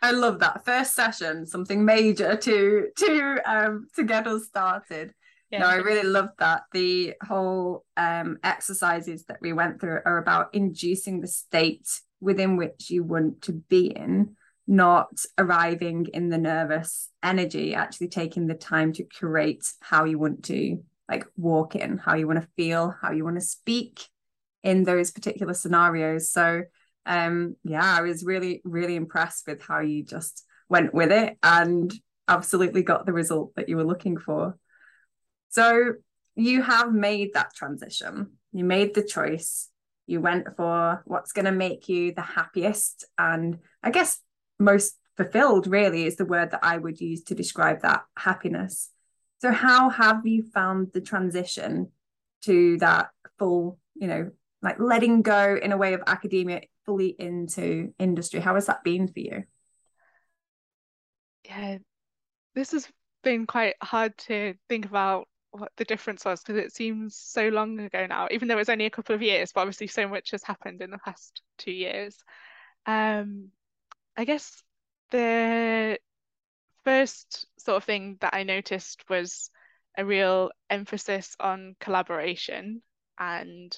I 0.02 0.10
love 0.12 0.40
that 0.40 0.64
first 0.64 0.94
session, 0.94 1.46
something 1.46 1.84
major 1.84 2.36
to 2.36 2.88
to 2.96 3.40
um 3.44 3.88
to 3.96 4.04
get 4.04 4.26
us 4.26 4.46
started. 4.46 5.12
Yeah. 5.50 5.60
No, 5.60 5.66
I 5.66 5.76
really 5.76 6.08
love 6.08 6.30
that. 6.38 6.62
The 6.72 7.14
whole 7.26 7.84
um 7.96 8.38
exercises 8.42 9.24
that 9.24 9.38
we 9.40 9.52
went 9.52 9.80
through 9.80 10.00
are 10.04 10.18
about 10.18 10.54
inducing 10.54 11.20
the 11.20 11.28
state 11.28 11.88
within 12.20 12.56
which 12.56 12.90
you 12.90 13.04
want 13.04 13.42
to 13.42 13.52
be 13.52 13.86
in, 13.86 14.36
not 14.66 15.24
arriving 15.38 16.06
in 16.12 16.28
the 16.28 16.38
nervous 16.38 17.10
energy, 17.22 17.74
actually 17.74 18.08
taking 18.08 18.46
the 18.46 18.54
time 18.54 18.92
to 18.94 19.04
create 19.04 19.64
how 19.80 20.04
you 20.04 20.18
want 20.18 20.44
to 20.44 20.82
like 21.08 21.26
walk 21.36 21.76
in, 21.76 21.98
how 21.98 22.14
you 22.14 22.26
want 22.26 22.40
to 22.40 22.48
feel, 22.56 22.94
how 23.00 23.12
you 23.12 23.24
want 23.24 23.36
to 23.36 23.44
speak 23.44 24.08
in 24.62 24.82
those 24.82 25.12
particular 25.12 25.54
scenarios. 25.54 26.30
So 26.30 26.62
um 27.06 27.56
yeah, 27.64 27.96
I 27.98 28.02
was 28.02 28.24
really, 28.24 28.60
really 28.64 28.96
impressed 28.96 29.46
with 29.46 29.62
how 29.62 29.80
you 29.80 30.04
just 30.04 30.44
went 30.68 30.92
with 30.92 31.12
it 31.12 31.38
and 31.42 31.92
absolutely 32.28 32.82
got 32.82 33.06
the 33.06 33.12
result 33.12 33.54
that 33.56 33.68
you 33.68 33.76
were 33.76 33.84
looking 33.84 34.18
for. 34.18 34.58
So 35.50 35.94
you 36.34 36.62
have 36.62 36.92
made 36.92 37.34
that 37.34 37.54
transition. 37.54 38.32
You 38.52 38.64
made 38.64 38.94
the 38.94 39.02
choice. 39.02 39.70
You 40.06 40.20
went 40.20 40.56
for 40.56 41.02
what's 41.06 41.32
going 41.32 41.46
to 41.46 41.52
make 41.52 41.88
you 41.88 42.12
the 42.12 42.22
happiest 42.22 43.04
and 43.18 43.58
I 43.82 43.90
guess 43.90 44.20
most 44.58 44.96
fulfilled, 45.16 45.66
really, 45.66 46.06
is 46.06 46.16
the 46.16 46.24
word 46.24 46.50
that 46.50 46.60
I 46.62 46.76
would 46.76 47.00
use 47.00 47.22
to 47.24 47.34
describe 47.34 47.82
that 47.82 48.04
happiness. 48.16 48.90
So, 49.38 49.52
how 49.52 49.90
have 49.90 50.26
you 50.26 50.44
found 50.54 50.92
the 50.92 51.00
transition 51.00 51.90
to 52.42 52.78
that 52.78 53.10
full, 53.38 53.78
you 53.94 54.06
know, 54.06 54.30
like 54.62 54.78
letting 54.78 55.22
go 55.22 55.58
in 55.60 55.72
a 55.72 55.76
way 55.76 55.94
of 55.94 56.02
academia 56.06 56.62
fully 56.86 57.14
into 57.18 57.92
industry? 57.98 58.40
How 58.40 58.54
has 58.54 58.66
that 58.66 58.84
been 58.84 59.08
for 59.08 59.20
you? 59.20 59.44
Yeah, 61.44 61.78
this 62.54 62.72
has 62.72 62.88
been 63.22 63.46
quite 63.46 63.74
hard 63.82 64.16
to 64.18 64.54
think 64.68 64.86
about 64.86 65.28
what 65.50 65.72
the 65.76 65.84
difference 65.84 66.24
was 66.24 66.42
because 66.42 66.62
it 66.62 66.72
seems 66.72 67.16
so 67.16 67.48
long 67.48 67.78
ago 67.80 68.06
now, 68.06 68.28
even 68.30 68.48
though 68.48 68.54
it 68.54 68.58
was 68.58 68.68
only 68.68 68.86
a 68.86 68.90
couple 68.90 69.14
of 69.14 69.22
years, 69.22 69.52
but 69.52 69.60
obviously 69.62 69.86
so 69.86 70.08
much 70.08 70.30
has 70.30 70.42
happened 70.42 70.82
in 70.82 70.90
the 70.90 70.98
past 70.98 71.42
two 71.58 71.72
years. 71.72 72.16
Um, 72.86 73.48
I 74.16 74.24
guess 74.24 74.62
the 75.10 75.98
first 76.84 77.46
sort 77.58 77.76
of 77.76 77.84
thing 77.84 78.16
that 78.20 78.34
I 78.34 78.42
noticed 78.44 79.04
was 79.08 79.50
a 79.96 80.04
real 80.04 80.50
emphasis 80.70 81.36
on 81.40 81.74
collaboration. 81.80 82.82
And 83.18 83.76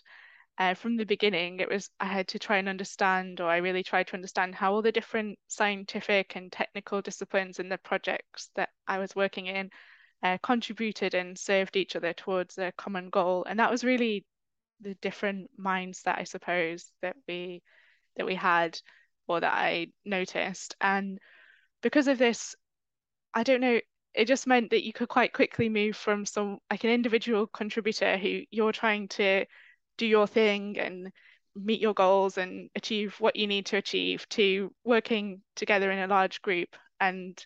uh, 0.58 0.74
from 0.74 0.96
the 0.96 1.06
beginning, 1.06 1.60
it 1.60 1.68
was 1.68 1.90
I 2.00 2.06
had 2.06 2.28
to 2.28 2.38
try 2.38 2.58
and 2.58 2.68
understand, 2.68 3.40
or 3.40 3.48
I 3.48 3.58
really 3.58 3.84
tried 3.84 4.08
to 4.08 4.14
understand 4.14 4.56
how 4.56 4.72
all 4.74 4.82
the 4.82 4.92
different 4.92 5.38
scientific 5.46 6.34
and 6.34 6.50
technical 6.50 7.00
disciplines 7.00 7.60
in 7.60 7.68
the 7.68 7.78
projects 7.78 8.50
that 8.56 8.70
I 8.86 8.98
was 8.98 9.14
working 9.14 9.46
in 9.46 9.70
uh, 10.22 10.38
contributed 10.42 11.14
and 11.14 11.38
served 11.38 11.76
each 11.76 11.94
other 11.94 12.12
towards 12.12 12.58
a 12.58 12.72
common 12.76 13.08
goal. 13.08 13.44
And 13.48 13.60
that 13.60 13.70
was 13.70 13.84
really 13.84 14.26
the 14.80 14.94
different 14.94 15.50
mindset, 15.58 16.18
I 16.18 16.24
suppose, 16.24 16.90
that 17.02 17.16
we 17.28 17.62
that 18.16 18.26
we 18.26 18.34
had 18.34 18.80
or 19.28 19.40
that 19.40 19.54
I 19.54 19.88
noticed. 20.04 20.74
And 20.80 21.18
because 21.82 22.08
of 22.08 22.18
this, 22.18 22.56
I 23.32 23.44
don't 23.44 23.60
know, 23.60 23.80
it 24.14 24.24
just 24.24 24.48
meant 24.48 24.70
that 24.70 24.84
you 24.84 24.92
could 24.92 25.08
quite 25.08 25.32
quickly 25.32 25.68
move 25.68 25.96
from 25.96 26.26
some 26.26 26.58
like 26.68 26.82
an 26.82 26.90
individual 26.90 27.46
contributor 27.46 28.16
who 28.18 28.42
you're 28.50 28.72
trying 28.72 29.06
to 29.08 29.44
do 29.98 30.06
your 30.06 30.26
thing 30.26 30.78
and 30.78 31.12
meet 31.54 31.80
your 31.80 31.94
goals 31.94 32.38
and 32.38 32.70
achieve 32.74 33.14
what 33.18 33.36
you 33.36 33.46
need 33.46 33.66
to 33.66 33.76
achieve 33.76 34.26
to 34.30 34.72
working 34.84 35.42
together 35.56 35.90
in 35.90 35.98
a 35.98 36.06
large 36.06 36.40
group. 36.40 36.68
And 37.00 37.38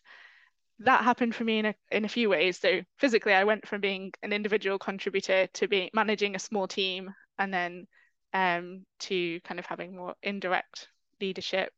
that 0.80 1.04
happened 1.04 1.34
for 1.34 1.44
me 1.44 1.58
in 1.58 1.66
a, 1.66 1.74
in 1.90 2.04
a 2.04 2.08
few 2.08 2.28
ways. 2.28 2.58
So 2.58 2.82
physically 2.98 3.32
i 3.32 3.44
went 3.44 3.66
from 3.66 3.80
being 3.80 4.12
an 4.22 4.32
individual 4.32 4.78
contributor 4.78 5.46
to 5.54 5.68
being 5.68 5.90
managing 5.94 6.36
a 6.36 6.40
small 6.40 6.68
team 6.68 7.12
and 7.38 7.52
then 7.52 7.86
um, 8.32 8.84
to 9.00 9.40
kind 9.40 9.58
of 9.58 9.66
having 9.66 9.96
more 9.96 10.14
indirect 10.22 10.88
leadership 11.20 11.72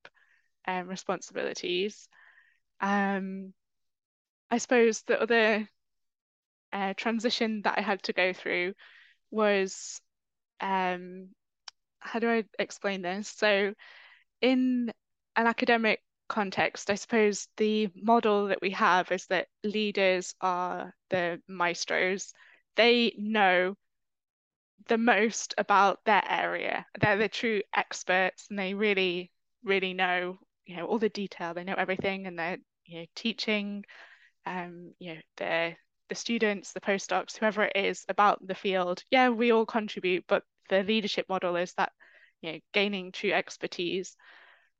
um, 0.67 0.89
responsibilities. 0.89 2.09
Um, 2.81 3.53
I 4.51 4.59
suppose 4.59 5.03
the 5.03 5.21
other 5.21 5.69
uh, 6.73 6.95
transition 6.97 7.63
that 7.63 7.79
I 7.79 7.83
had 7.83 8.03
to 8.05 8.13
go 8.13 8.33
through 8.33 8.75
was 9.31 10.01
um, 10.61 11.29
how 12.01 12.19
do 12.19 12.29
I 12.29 12.45
explain 12.59 13.03
this? 13.03 13.29
So, 13.29 13.75
in 14.41 14.93
an 15.37 15.47
academic 15.47 16.03
context, 16.29 16.91
I 16.91 16.95
suppose 16.95 17.49
the 17.57 17.91
model 17.95 18.49
that 18.49 18.61
we 18.61 18.71
have 18.71 19.11
is 19.13 19.27
that 19.27 19.49
leaders 19.63 20.35
are 20.41 20.95
the 21.11 21.41
maestros. 21.49 22.33
They 22.77 23.15
know 23.19 23.77
the 24.89 24.99
most 24.99 25.55
about 25.57 26.05
their 26.05 26.23
area. 26.29 26.87
They're 27.01 27.17
the 27.17 27.29
true 27.29 27.63
experts 27.75 28.47
and 28.51 28.59
they 28.59 28.75
really, 28.75 29.31
really 29.63 29.95
know, 29.95 30.39
you 30.67 30.77
know, 30.77 30.87
all 30.87 30.99
the 30.99 31.09
detail. 31.09 31.55
They 31.55 31.65
know 31.65 31.75
everything 31.77 32.27
and 32.27 32.39
they're, 32.39 32.59
you 32.85 33.01
know, 33.01 33.07
teaching 33.15 33.85
um, 34.47 34.93
you 34.99 35.15
know, 35.15 35.21
the 35.37 35.77
the 36.09 36.15
students, 36.15 36.73
the 36.73 36.81
postdocs, 36.81 37.37
whoever 37.37 37.65
it 37.65 37.77
is 37.77 38.05
about 38.09 38.47
the 38.47 38.55
field. 38.55 39.03
Yeah, 39.11 39.31
we 39.31 39.53
all 39.53 39.67
contribute, 39.67 40.25
but 40.29 40.43
the 40.69 40.83
leadership 40.83 41.27
model 41.29 41.57
is 41.57 41.73
that, 41.75 41.93
you 42.41 42.53
know, 42.53 42.59
gaining 42.73 43.13
true 43.13 43.33
expertise. 43.33 44.17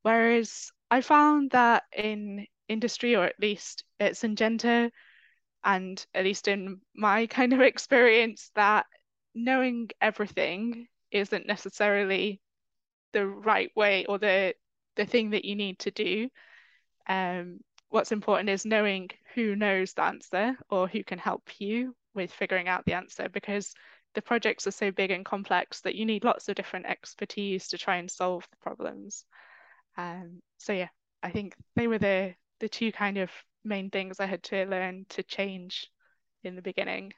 Whereas 0.01 0.71
I 0.91 1.01
found 1.01 1.51
that 1.51 1.83
in 1.95 2.45
industry, 2.67 3.15
or 3.15 3.25
at 3.25 3.39
least 3.39 3.83
at 3.99 4.13
Syngenta, 4.13 4.91
and 5.63 6.05
at 6.13 6.23
least 6.23 6.47
in 6.47 6.81
my 6.95 7.27
kind 7.37 7.53
of 7.53 7.61
experience, 7.61 8.51
that 8.55 8.85
knowing 9.33 9.89
everything 10.01 10.87
isn't 11.11 11.47
necessarily 11.47 12.41
the 13.13 13.25
right 13.25 13.71
way 13.75 14.05
or 14.05 14.17
the 14.17 14.53
the 14.95 15.05
thing 15.05 15.31
that 15.31 15.45
you 15.45 15.55
need 15.55 15.79
to 15.79 15.91
do. 15.91 16.29
Um, 17.07 17.59
what's 17.89 18.11
important 18.11 18.49
is 18.49 18.65
knowing 18.65 19.09
who 19.35 19.55
knows 19.55 19.93
the 19.93 20.03
answer 20.03 20.57
or 20.69 20.87
who 20.87 21.03
can 21.03 21.19
help 21.19 21.43
you 21.59 21.93
with 22.13 22.31
figuring 22.31 22.67
out 22.67 22.85
the 22.85 22.93
answer 22.93 23.29
because 23.29 23.73
the 24.15 24.21
projects 24.21 24.65
are 24.65 24.71
so 24.71 24.91
big 24.91 25.11
and 25.11 25.25
complex 25.25 25.81
that 25.81 25.95
you 25.95 26.05
need 26.05 26.23
lots 26.23 26.47
of 26.47 26.55
different 26.55 26.85
expertise 26.85 27.67
to 27.67 27.77
try 27.77 27.97
and 27.97 28.09
solve 28.09 28.47
the 28.49 28.57
problems. 28.57 29.25
Um, 29.97 30.41
so 30.57 30.73
yeah, 30.73 30.87
I 31.21 31.31
think 31.31 31.53
they 31.75 31.87
were 31.87 31.99
the 31.99 32.33
the 32.61 32.69
two 32.69 32.91
kind 32.93 33.17
of 33.17 33.29
main 33.65 33.89
things 33.89 34.19
I 34.19 34.25
had 34.25 34.43
to 34.43 34.65
learn 34.65 35.05
to 35.09 35.23
change 35.23 35.91
in 36.43 36.55
the 36.55 36.61
beginning. 36.61 37.11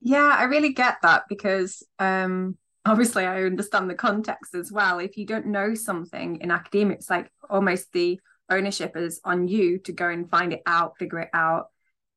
Yeah, 0.00 0.34
I 0.38 0.44
really 0.44 0.72
get 0.72 0.96
that 1.02 1.24
because 1.28 1.82
um, 1.98 2.56
obviously 2.86 3.26
I 3.26 3.42
understand 3.42 3.90
the 3.90 3.94
context 3.94 4.54
as 4.54 4.72
well. 4.72 4.98
If 4.98 5.18
you 5.18 5.26
don't 5.26 5.46
know 5.46 5.74
something 5.74 6.38
in 6.40 6.50
academia, 6.50 6.96
it's 6.96 7.10
like 7.10 7.30
almost 7.50 7.92
the 7.92 8.18
ownership 8.50 8.96
is 8.96 9.20
on 9.24 9.48
you 9.48 9.78
to 9.80 9.92
go 9.92 10.08
and 10.08 10.30
find 10.30 10.52
it 10.52 10.62
out, 10.66 10.98
figure 10.98 11.20
it 11.20 11.30
out, 11.32 11.68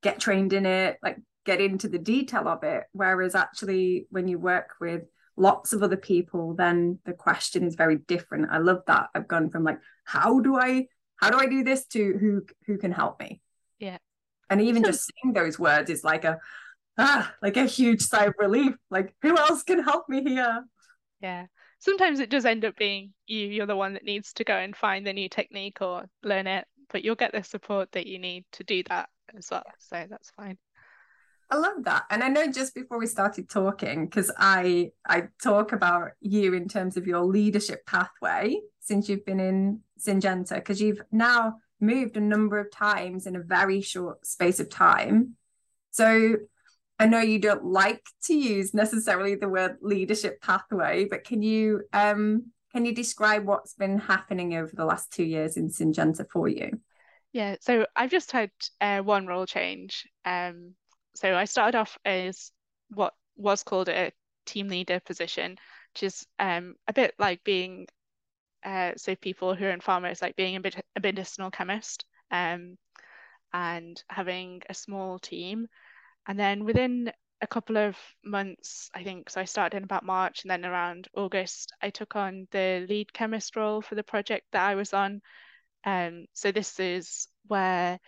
get 0.04 0.20
trained 0.20 0.54
in 0.54 0.66
it, 0.66 0.98
like 1.02 1.18
get 1.46 1.62
into 1.62 1.88
the 1.88 1.98
detail 1.98 2.48
of 2.48 2.64
it. 2.64 2.84
Whereas 2.92 3.36
actually, 3.36 4.08
when 4.10 4.28
you 4.28 4.40
work 4.40 4.76
with 4.80 5.04
lots 5.36 5.74
of 5.74 5.84
other 5.84 5.98
people, 5.98 6.56
then 6.56 7.00
the 7.06 7.14
question 7.14 7.64
is 7.64 7.76
very 7.76 7.98
different. 7.98 8.50
I 8.52 8.58
love 8.58 8.82
that. 8.88 9.08
I've 9.16 9.28
gone 9.28 9.50
from 9.50 9.64
like, 9.64 9.80
how 10.04 10.40
do 10.40 10.58
I 10.58 10.88
how 11.18 11.32
do 11.32 11.40
I 11.40 11.48
do 11.48 11.64
this 11.64 11.86
to 11.88 12.18
who 12.20 12.44
who 12.66 12.78
can 12.78 12.92
help 12.92 13.20
me? 13.20 13.42
Yeah. 13.80 13.98
And 14.50 14.62
even 14.62 14.84
so, 14.84 14.92
just 14.92 15.12
saying 15.24 15.34
those 15.34 15.60
words 15.60 15.90
is 15.90 16.04
like 16.04 16.26
a 16.26 16.40
ah, 16.98 17.34
like 17.42 17.58
a 17.58 17.66
huge 17.66 18.02
sigh 18.02 18.26
of 18.26 18.34
relief. 18.38 18.74
Like, 18.90 19.16
who 19.22 19.38
else 19.38 19.64
can 19.64 19.84
help 19.84 20.08
me 20.10 20.24
here? 20.24 20.64
Yeah 21.22 21.48
sometimes 21.80 22.20
it 22.20 22.30
does 22.30 22.46
end 22.46 22.66
up 22.66 22.76
being 22.76 23.14
you 23.26 23.48
you're 23.48 23.66
the 23.66 23.76
one 23.76 23.94
that 23.94 24.04
needs 24.04 24.34
to 24.34 24.44
go 24.44 24.56
and 24.56 24.76
find 24.76 25.06
the 25.06 25.14
new 25.14 25.30
technique 25.30 25.82
or 25.82 26.06
learn 26.24 26.48
it 26.48 26.66
but 26.90 27.04
you'll 27.04 27.16
get 27.16 27.32
the 27.32 27.44
support 27.44 27.92
that 27.92 28.08
you 28.08 28.20
need 28.20 28.46
to 28.52 28.64
do 28.64 28.84
that 28.84 29.10
as 29.38 29.48
well 29.52 29.64
so 29.80 30.06
that's 30.10 30.32
fine 30.32 30.58
I 31.50 31.56
love 31.56 31.86
that. 31.86 32.04
And 32.10 32.24
I 32.24 32.28
know 32.28 32.52
just 32.52 32.76
before 32.76 33.00
we 33.00 33.08
started 33.08 33.50
talking, 33.50 34.06
because 34.06 34.32
I 34.38 34.92
I 35.08 35.30
talk 35.42 35.72
about 35.72 36.12
you 36.20 36.54
in 36.54 36.68
terms 36.68 36.98
of 36.98 37.08
your 37.08 37.22
leadership 37.22 37.86
pathway 37.86 38.60
since 38.82 39.08
you've 39.08 39.26
been 39.26 39.40
in 39.40 39.80
Syngenta, 39.98 40.56
because 40.56 40.82
you've 40.82 41.02
now 41.12 41.56
moved 41.80 42.18
a 42.18 42.22
number 42.22 42.60
of 42.60 42.72
times 42.72 43.28
in 43.28 43.36
a 43.36 43.42
very 43.42 43.82
short 43.82 44.26
space 44.26 44.60
of 44.60 44.70
time. 44.70 45.36
So 45.92 46.36
I 47.00 47.06
know 47.06 47.20
you 47.20 47.40
don't 47.40 47.66
like 47.66 48.04
to 48.24 48.34
use 48.34 48.74
necessarily 48.74 49.36
the 49.36 49.50
word 49.50 49.78
leadership 49.82 50.42
pathway, 50.42 51.06
but 51.06 51.24
can 51.24 51.44
you 51.44 51.84
um, 51.94 52.52
can 52.74 52.86
you 52.86 52.94
describe 52.94 53.46
what's 53.46 53.74
been 53.74 53.98
happening 53.98 54.56
over 54.56 54.72
the 54.74 54.86
last 54.86 55.12
two 55.12 55.24
years 55.24 55.58
in 55.58 55.70
Syngenta 55.70 56.26
for 56.30 56.48
you? 56.48 56.80
Yeah, 57.34 57.56
so 57.62 57.86
I've 57.96 58.12
just 58.12 58.32
had 58.32 58.52
uh, 58.82 59.00
one 59.00 59.28
role 59.28 59.46
change. 59.46 60.08
Um, 60.26 60.74
so 61.16 61.36
I 61.36 61.46
started 61.46 61.78
off 61.78 61.98
as 62.06 62.52
what 62.90 63.14
was 63.36 63.64
called 63.64 63.90
a 63.90 64.12
team 64.46 64.68
leader 64.68 65.00
position, 65.00 65.58
which 65.94 66.04
is 66.04 66.26
um, 66.40 66.76
a 66.88 66.94
bit 66.94 67.14
like 67.20 67.44
being, 67.44 67.88
uh, 68.66 68.94
so 68.98 69.16
people 69.16 69.56
who 69.56 69.66
are 69.66 69.72
in 69.72 69.82
pharma 69.82 70.12
is 70.12 70.22
like 70.22 70.36
being 70.36 70.56
a, 70.56 70.62
bit, 70.62 70.76
a 70.96 71.00
medicinal 71.00 71.52
chemist 71.52 72.06
um, 72.32 72.78
and 73.54 74.04
having 74.10 74.62
a 74.70 74.74
small 74.74 75.20
team. 75.20 75.68
And 76.28 76.40
then 76.40 76.66
within 76.66 77.12
a 77.42 77.48
couple 77.48 77.78
of 77.78 77.96
months, 78.24 78.90
I 78.94 79.04
think. 79.04 79.30
So 79.30 79.42
I 79.42 79.46
started 79.46 79.78
in 79.78 79.84
about 79.84 80.06
March, 80.06 80.44
and 80.44 80.52
then 80.52 80.66
around 80.66 81.08
August, 81.16 81.72
I 81.82 81.90
took 81.90 82.16
on 82.16 82.48
the 82.52 82.86
lead 82.90 83.14
chemist 83.14 83.56
role 83.56 83.82
for 83.82 83.96
the 83.96 84.04
project 84.04 84.46
that 84.52 84.68
I 84.68 84.76
was 84.76 84.94
on. 84.94 85.22
Um, 85.86 86.26
so 86.34 86.52
this 86.52 86.80
is 86.80 87.28
where 87.48 88.00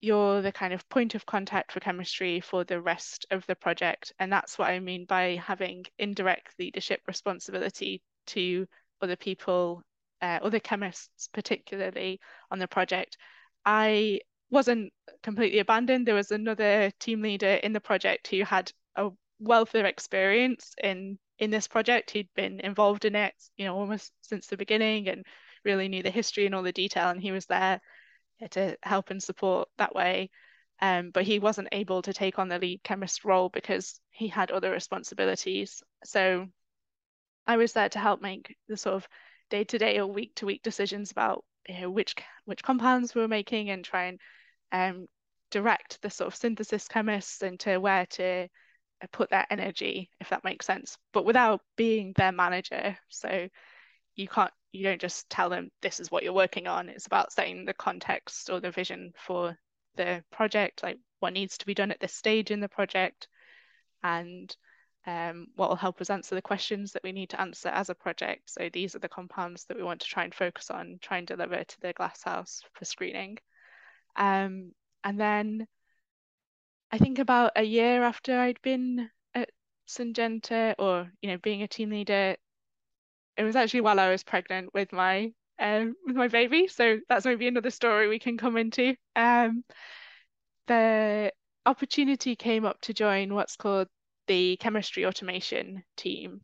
you're 0.00 0.42
the 0.42 0.52
kind 0.52 0.72
of 0.72 0.88
point 0.88 1.14
of 1.14 1.24
contact 1.26 1.72
for 1.72 1.80
chemistry 1.80 2.40
for 2.40 2.64
the 2.64 2.80
rest 2.80 3.26
of 3.30 3.46
the 3.46 3.54
project. 3.54 4.12
And 4.18 4.32
that's 4.32 4.58
what 4.58 4.68
I 4.68 4.80
mean 4.80 5.06
by 5.06 5.40
having 5.44 5.84
indirect 5.98 6.54
leadership 6.58 7.00
responsibility 7.06 8.02
to 8.28 8.66
other 9.00 9.16
people, 9.16 9.82
uh, 10.20 10.40
other 10.42 10.60
chemists, 10.60 11.28
particularly 11.32 12.20
on 12.50 12.58
the 12.58 12.68
project. 12.68 13.16
I 13.64 14.20
wasn't 14.52 14.92
completely 15.22 15.58
abandoned. 15.58 16.06
There 16.06 16.14
was 16.14 16.30
another 16.30 16.92
team 17.00 17.22
leader 17.22 17.54
in 17.54 17.72
the 17.72 17.80
project 17.80 18.28
who 18.28 18.44
had 18.44 18.70
a 18.94 19.08
wealth 19.40 19.74
of 19.74 19.86
experience 19.86 20.74
in 20.82 21.18
in 21.38 21.50
this 21.50 21.66
project. 21.66 22.10
He'd 22.10 22.28
been 22.36 22.60
involved 22.60 23.04
in 23.04 23.16
it, 23.16 23.34
you 23.56 23.64
know, 23.64 23.76
almost 23.76 24.12
since 24.20 24.46
the 24.46 24.56
beginning 24.56 25.08
and 25.08 25.24
really 25.64 25.88
knew 25.88 26.02
the 26.02 26.10
history 26.10 26.46
and 26.46 26.54
all 26.54 26.62
the 26.62 26.72
detail. 26.72 27.08
And 27.08 27.20
he 27.20 27.32
was 27.32 27.46
there 27.46 27.80
to 28.50 28.76
help 28.82 29.10
and 29.10 29.22
support 29.22 29.68
that 29.78 29.94
way. 29.94 30.30
Um, 30.80 31.10
but 31.10 31.24
he 31.24 31.38
wasn't 31.38 31.68
able 31.72 32.02
to 32.02 32.12
take 32.12 32.38
on 32.38 32.48
the 32.48 32.58
lead 32.58 32.82
chemist 32.82 33.24
role 33.24 33.48
because 33.48 34.00
he 34.10 34.28
had 34.28 34.50
other 34.50 34.70
responsibilities. 34.70 35.82
So 36.04 36.46
I 37.46 37.56
was 37.56 37.72
there 37.72 37.88
to 37.88 37.98
help 37.98 38.20
make 38.20 38.56
the 38.68 38.76
sort 38.76 38.96
of 38.96 39.08
day-to-day 39.50 39.98
or 39.98 40.06
week-to-week 40.06 40.62
decisions 40.62 41.10
about 41.10 41.44
you 41.68 41.80
know 41.80 41.90
which 41.90 42.14
which 42.44 42.62
compounds 42.62 43.14
we 43.14 43.20
were 43.20 43.28
making 43.28 43.70
and 43.70 43.84
try 43.84 44.04
and 44.04 44.18
um, 44.72 45.06
direct 45.50 46.00
the 46.02 46.10
sort 46.10 46.28
of 46.28 46.34
synthesis 46.34 46.88
chemists 46.88 47.42
into 47.42 47.78
where 47.78 48.06
to 48.06 48.48
uh, 49.02 49.06
put 49.12 49.30
their 49.30 49.46
energy, 49.50 50.10
if 50.20 50.30
that 50.30 50.44
makes 50.44 50.66
sense, 50.66 50.96
but 51.12 51.24
without 51.24 51.60
being 51.76 52.12
their 52.16 52.32
manager. 52.32 52.96
So 53.08 53.48
you 54.16 54.28
can't, 54.28 54.50
you 54.72 54.84
don't 54.84 55.00
just 55.00 55.28
tell 55.28 55.50
them 55.50 55.70
this 55.82 56.00
is 56.00 56.10
what 56.10 56.22
you're 56.22 56.32
working 56.32 56.66
on. 56.66 56.88
It's 56.88 57.06
about 57.06 57.32
setting 57.32 57.64
the 57.64 57.74
context 57.74 58.50
or 58.50 58.60
the 58.60 58.70
vision 58.70 59.12
for 59.16 59.56
the 59.96 60.24
project, 60.32 60.82
like 60.82 60.98
what 61.20 61.34
needs 61.34 61.58
to 61.58 61.66
be 61.66 61.74
done 61.74 61.90
at 61.90 62.00
this 62.00 62.14
stage 62.14 62.50
in 62.50 62.60
the 62.60 62.68
project, 62.68 63.28
and 64.02 64.54
um, 65.06 65.48
what 65.56 65.68
will 65.68 65.76
help 65.76 66.00
us 66.00 66.10
answer 66.10 66.34
the 66.34 66.42
questions 66.42 66.92
that 66.92 67.02
we 67.02 67.12
need 67.12 67.30
to 67.30 67.40
answer 67.40 67.68
as 67.68 67.90
a 67.90 67.94
project. 67.94 68.50
So 68.50 68.70
these 68.72 68.94
are 68.94 69.00
the 69.00 69.08
compounds 69.08 69.64
that 69.64 69.76
we 69.76 69.82
want 69.82 70.00
to 70.00 70.06
try 70.06 70.24
and 70.24 70.34
focus 70.34 70.70
on, 70.70 70.98
try 71.02 71.18
and 71.18 71.26
deliver 71.26 71.62
to 71.62 71.80
the 71.80 71.92
glasshouse 71.92 72.62
for 72.72 72.84
screening. 72.84 73.38
Um, 74.16 74.72
and 75.04 75.18
then 75.18 75.66
I 76.90 76.98
think 76.98 77.18
about 77.18 77.52
a 77.56 77.62
year 77.62 78.02
after 78.02 78.38
I'd 78.38 78.60
been 78.62 79.10
at 79.34 79.50
Syngenta 79.88 80.74
or, 80.78 81.10
you 81.22 81.30
know, 81.30 81.38
being 81.38 81.62
a 81.62 81.68
team 81.68 81.90
leader, 81.90 82.36
it 83.36 83.42
was 83.44 83.56
actually 83.56 83.80
while 83.80 83.98
I 83.98 84.10
was 84.10 84.22
pregnant 84.22 84.74
with 84.74 84.92
my 84.92 85.32
um, 85.58 85.94
with 86.06 86.16
my 86.16 86.28
baby. 86.28 86.68
So 86.68 86.98
that's 87.08 87.24
maybe 87.24 87.48
another 87.48 87.70
story 87.70 88.08
we 88.08 88.18
can 88.18 88.36
come 88.36 88.56
into. 88.56 88.94
Um, 89.16 89.64
the 90.66 91.32
opportunity 91.66 92.36
came 92.36 92.64
up 92.64 92.80
to 92.82 92.94
join 92.94 93.34
what's 93.34 93.56
called 93.56 93.88
the 94.26 94.56
chemistry 94.56 95.06
automation 95.06 95.84
team. 95.96 96.42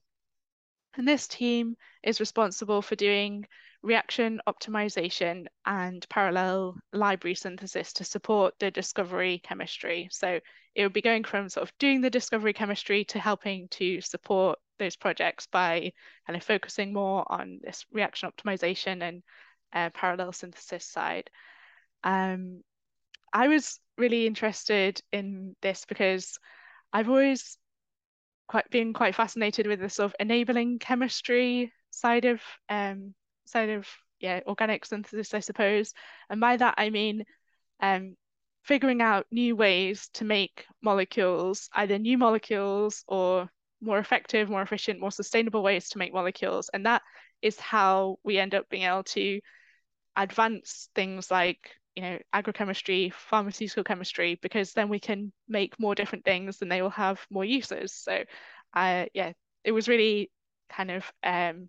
And 0.99 1.07
this 1.07 1.29
team 1.29 1.77
is 2.03 2.19
responsible 2.19 2.83
for 2.83 2.97
doing 2.97 3.47
reaction 3.83 4.41
optimization 4.49 5.47
and 5.65 6.05
parallel 6.09 6.77
library 6.93 7.37
synthesis 7.37 7.93
to 7.95 8.05
support 8.05 8.55
the 8.59 8.73
discovery 8.73 9.41
chemistry. 9.45 10.09
So 10.11 10.41
it 10.75 10.83
would 10.83 10.93
be 10.93 11.01
going 11.01 11.23
from 11.23 11.49
sort 11.49 11.69
of 11.69 11.79
doing 11.79 12.01
the 12.01 12.11
discovery 12.11 12.53
chemistry 12.53 13.05
to 13.07 13.21
helping 13.21 13.69
to 13.69 14.01
support 14.01 14.59
those 14.81 14.97
projects 14.97 15.47
by 15.47 15.93
kind 16.27 16.37
of 16.37 16.43
focusing 16.43 16.93
more 16.93 17.25
on 17.31 17.61
this 17.63 17.87
reaction 17.93 18.29
optimization 18.29 19.01
and 19.03 19.23
uh, 19.73 19.91
parallel 19.91 20.33
synthesis 20.33 20.85
side. 20.85 21.31
Um, 22.03 22.63
I 23.33 23.47
was 23.47 23.79
really 23.97 24.27
interested 24.27 25.01
in 25.13 25.55
this 25.63 25.85
because 25.85 26.39
I've 26.93 27.09
always 27.09 27.57
quite 28.49 28.69
been 28.71 28.93
quite 28.93 29.15
fascinated 29.15 29.67
with 29.67 29.81
the 29.81 29.91
sort 29.91 30.07
of 30.07 30.17
enabling 30.21 30.79
chemistry 30.79 31.73
side 31.91 32.25
of 32.25 32.41
um, 32.69 33.15
side 33.45 33.71
of 33.71 33.87
yeah 34.21 34.41
organic 34.47 34.85
synthesis, 34.85 35.35
I 35.35 35.41
suppose. 35.41 35.93
And 36.31 36.41
by 36.41 36.57
that 36.57 36.75
I 36.79 36.91
mean 36.91 37.25
um, 37.81 38.17
figuring 38.65 39.01
out 39.01 39.27
new 39.31 39.57
ways 39.57 40.09
to 40.15 40.25
make 40.25 40.67
molecules, 40.83 41.69
either 41.75 41.99
new 41.99 42.19
molecules 42.19 43.05
or 43.07 43.49
more 43.81 43.99
effective, 43.99 44.51
more 44.51 44.63
efficient, 44.63 45.01
more 45.01 45.13
sustainable 45.13 45.63
ways 45.63 45.89
to 45.91 45.99
make 45.99 46.13
molecules. 46.13 46.69
And 46.73 46.87
that 46.87 47.03
is 47.43 47.59
how 47.61 48.19
we 48.25 48.39
end 48.39 48.55
up 48.55 48.69
being 48.69 48.83
able 48.83 49.05
to 49.05 49.41
advance 50.17 50.89
things 50.95 51.31
like 51.31 51.71
you 51.99 52.05
know 52.05 52.19
agrochemistry 52.33 53.13
pharmaceutical 53.13 53.83
chemistry 53.83 54.39
because 54.41 54.73
then 54.73 54.89
we 54.89 55.01
can 55.01 55.33
make 55.49 55.81
more 55.81 55.97
different 55.97 56.25
things 56.25 56.63
and 56.63 56.71
they 56.71 56.81
will 56.81 56.91
have 56.91 57.19
more 57.29 57.45
uses 57.45 57.93
so 57.93 58.23
uh 58.75 59.05
yeah 59.15 59.33
it 59.65 59.73
was 59.73 59.89
really 59.89 60.31
kind 60.71 60.93
of 60.93 61.13
um 61.25 61.69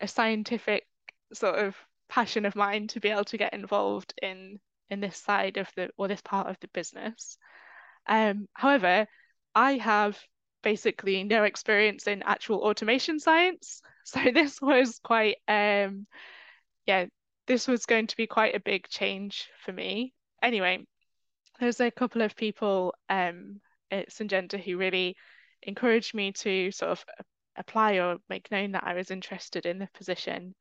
a 0.00 0.06
scientific 0.06 0.86
sort 1.32 1.56
of 1.56 1.74
passion 2.08 2.46
of 2.46 2.54
mine 2.54 2.86
to 2.86 3.00
be 3.00 3.08
able 3.08 3.24
to 3.24 3.36
get 3.36 3.52
involved 3.52 4.14
in 4.22 4.60
in 4.90 5.00
this 5.00 5.16
side 5.16 5.56
of 5.56 5.68
the 5.74 5.90
or 5.96 6.06
this 6.06 6.20
part 6.20 6.46
of 6.46 6.56
the 6.60 6.68
business. 6.68 7.36
Um, 8.06 8.46
however, 8.52 9.06
I 9.56 9.78
have 9.78 10.16
basically 10.62 11.24
no 11.24 11.42
experience 11.42 12.06
in 12.06 12.22
actual 12.22 12.58
automation 12.58 13.18
science, 13.18 13.82
so 14.04 14.20
this 14.32 14.60
was 14.60 15.00
quite 15.02 15.36
um, 15.48 16.06
yeah, 16.86 17.06
this 17.46 17.66
was 17.66 17.86
going 17.86 18.06
to 18.06 18.16
be 18.16 18.26
quite 18.26 18.54
a 18.54 18.60
big 18.60 18.88
change 18.88 19.48
for 19.64 19.72
me. 19.72 20.14
Anyway, 20.42 20.84
there's 21.60 21.80
a 21.80 21.90
couple 21.90 22.22
of 22.22 22.36
people 22.36 22.94
um, 23.08 23.60
at 23.90 24.10
Syngenta 24.10 24.62
who 24.62 24.76
really 24.76 25.16
encouraged 25.62 26.14
me 26.14 26.32
to 26.32 26.70
sort 26.72 26.90
of 26.92 27.04
apply 27.56 27.94
or 27.98 28.18
make 28.28 28.50
known 28.50 28.72
that 28.72 28.84
I 28.86 28.94
was 28.94 29.10
interested 29.10 29.66
in 29.66 29.78
the 29.78 29.88
position. 29.94 30.54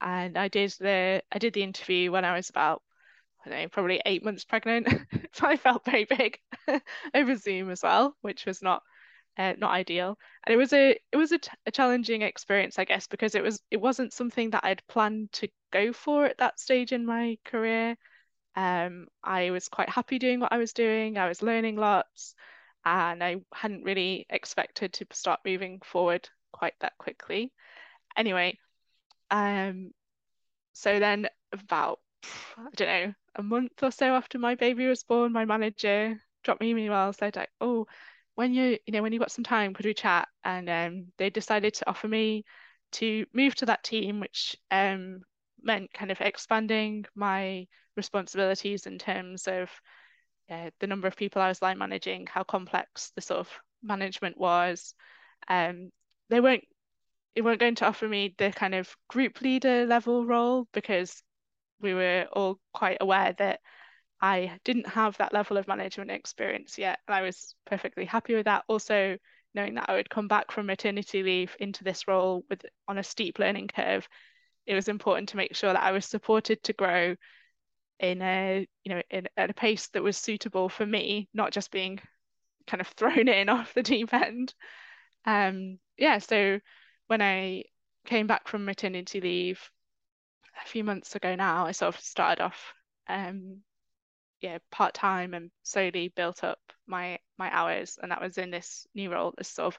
And 0.00 0.36
I 0.36 0.48
did 0.48 0.74
the 0.80 1.22
I 1.30 1.38
did 1.38 1.54
the 1.54 1.62
interview 1.62 2.10
when 2.10 2.24
I 2.24 2.34
was 2.34 2.50
about 2.50 2.82
I 3.44 3.50
don't 3.50 3.58
know 3.60 3.68
probably 3.68 4.00
eight 4.04 4.24
months 4.24 4.44
pregnant, 4.44 4.88
so 5.32 5.46
I 5.46 5.56
felt 5.56 5.84
very 5.84 6.04
big 6.04 6.38
over 7.14 7.36
Zoom 7.36 7.70
as 7.70 7.82
well, 7.82 8.16
which 8.20 8.46
was 8.46 8.62
not 8.62 8.82
uh, 9.38 9.54
not 9.58 9.70
ideal. 9.70 10.18
And 10.44 10.54
it 10.54 10.56
was 10.56 10.72
a 10.72 10.98
it 11.12 11.16
was 11.16 11.32
a, 11.32 11.40
a 11.66 11.70
challenging 11.70 12.22
experience, 12.22 12.78
I 12.78 12.84
guess, 12.84 13.06
because 13.06 13.34
it 13.34 13.42
was 13.42 13.60
it 13.70 13.80
wasn't 13.80 14.12
something 14.12 14.50
that 14.50 14.64
I'd 14.64 14.86
planned 14.88 15.32
to 15.32 15.48
go 15.72 15.92
for 15.92 16.26
at 16.26 16.38
that 16.38 16.60
stage 16.60 16.92
in 16.92 17.06
my 17.06 17.38
career. 17.44 17.96
Um, 18.54 19.06
I 19.24 19.50
was 19.50 19.68
quite 19.68 19.88
happy 19.88 20.18
doing 20.18 20.40
what 20.40 20.52
I 20.52 20.58
was 20.58 20.72
doing. 20.72 21.16
I 21.16 21.28
was 21.28 21.42
learning 21.42 21.76
lots 21.76 22.34
and 22.84 23.22
I 23.22 23.36
hadn't 23.54 23.84
really 23.84 24.26
expected 24.28 24.92
to 24.94 25.06
start 25.12 25.40
moving 25.44 25.80
forward 25.84 26.28
quite 26.52 26.74
that 26.80 26.98
quickly. 26.98 27.52
Anyway, 28.16 28.58
um, 29.30 29.92
so 30.74 30.98
then 30.98 31.28
about 31.52 32.00
I 32.58 32.68
don't 32.76 32.88
know 32.88 33.14
a 33.36 33.42
month 33.42 33.82
or 33.82 33.90
so 33.90 34.14
after 34.14 34.38
my 34.38 34.54
baby 34.54 34.86
was 34.86 35.04
born, 35.04 35.32
my 35.32 35.44
manager 35.44 36.20
dropped 36.42 36.60
me 36.60 36.72
an 36.72 36.78
email 36.78 37.12
said 37.12 37.36
like, 37.36 37.50
oh, 37.60 37.86
when 38.34 38.54
you 38.54 38.78
you 38.86 38.92
know 38.92 39.02
when 39.02 39.12
you 39.12 39.18
got 39.18 39.32
some 39.32 39.44
time, 39.44 39.74
could 39.74 39.86
we 39.86 39.94
chat? 39.94 40.28
And 40.44 40.68
um, 40.68 41.06
they 41.18 41.30
decided 41.30 41.74
to 41.74 41.88
offer 41.88 42.08
me 42.08 42.44
to 42.92 43.26
move 43.32 43.54
to 43.56 43.66
that 43.66 43.84
team, 43.84 44.20
which 44.20 44.56
um, 44.70 45.20
meant 45.62 45.92
kind 45.92 46.10
of 46.10 46.20
expanding 46.20 47.04
my 47.14 47.66
responsibilities 47.96 48.86
in 48.86 48.98
terms 48.98 49.46
of 49.46 49.70
uh, 50.50 50.70
the 50.80 50.86
number 50.86 51.08
of 51.08 51.16
people 51.16 51.40
I 51.40 51.48
was 51.48 51.62
line 51.62 51.78
managing, 51.78 52.26
how 52.26 52.42
complex 52.42 53.12
the 53.14 53.22
sort 53.22 53.40
of 53.40 53.48
management 53.82 54.38
was. 54.38 54.94
Um, 55.48 55.90
they 56.28 56.40
weren't 56.40 56.64
they 57.34 57.40
weren't 57.42 57.60
going 57.60 57.76
to 57.76 57.86
offer 57.86 58.06
me 58.06 58.34
the 58.38 58.50
kind 58.50 58.74
of 58.74 58.94
group 59.08 59.40
leader 59.40 59.86
level 59.86 60.26
role 60.26 60.66
because 60.72 61.22
we 61.80 61.94
were 61.94 62.26
all 62.32 62.58
quite 62.72 62.98
aware 63.00 63.34
that 63.38 63.60
I 64.22 64.60
didn't 64.64 64.86
have 64.86 65.18
that 65.18 65.34
level 65.34 65.56
of 65.56 65.66
management 65.66 66.12
experience 66.12 66.78
yet. 66.78 67.00
And 67.08 67.14
I 67.14 67.22
was 67.22 67.56
perfectly 67.66 68.04
happy 68.04 68.34
with 68.34 68.44
that. 68.44 68.64
Also, 68.68 69.18
knowing 69.52 69.74
that 69.74 69.90
I 69.90 69.94
would 69.94 70.08
come 70.08 70.28
back 70.28 70.52
from 70.52 70.66
maternity 70.66 71.22
leave 71.22 71.54
into 71.58 71.84
this 71.84 72.06
role 72.06 72.44
with 72.48 72.64
on 72.86 72.98
a 72.98 73.02
steep 73.02 73.40
learning 73.40 73.68
curve, 73.68 74.08
it 74.64 74.74
was 74.74 74.88
important 74.88 75.30
to 75.30 75.36
make 75.36 75.56
sure 75.56 75.72
that 75.72 75.82
I 75.82 75.90
was 75.90 76.06
supported 76.06 76.62
to 76.62 76.72
grow 76.72 77.16
in 78.02 78.20
a 78.20 78.66
you 78.84 78.94
know 78.94 79.02
in, 79.10 79.28
at 79.36 79.50
a 79.50 79.54
pace 79.54 79.86
that 79.88 80.02
was 80.02 80.16
suitable 80.16 80.68
for 80.68 80.84
me 80.84 81.28
not 81.32 81.52
just 81.52 81.70
being 81.70 82.00
kind 82.66 82.80
of 82.80 82.88
thrown 82.96 83.28
in 83.28 83.48
off 83.48 83.72
the 83.74 83.82
deep 83.82 84.12
end 84.12 84.52
um 85.24 85.78
yeah 85.96 86.18
so 86.18 86.58
when 87.06 87.22
i 87.22 87.62
came 88.04 88.26
back 88.26 88.48
from 88.48 88.64
maternity 88.64 89.20
leave 89.20 89.70
a 90.64 90.68
few 90.68 90.82
months 90.82 91.14
ago 91.14 91.36
now 91.36 91.64
i 91.64 91.70
sort 91.70 91.94
of 91.94 92.00
started 92.00 92.42
off 92.42 92.74
um 93.08 93.58
yeah 94.42 94.58
part 94.70 94.92
time 94.92 95.34
and 95.34 95.50
slowly 95.62 96.12
built 96.14 96.44
up 96.44 96.58
my 96.86 97.18
my 97.38 97.50
hours, 97.54 97.98
and 98.02 98.10
that 98.10 98.20
was 98.20 98.38
in 98.38 98.50
this 98.50 98.86
new 98.94 99.10
role 99.10 99.32
as 99.38 99.48
sort 99.48 99.74
of 99.74 99.78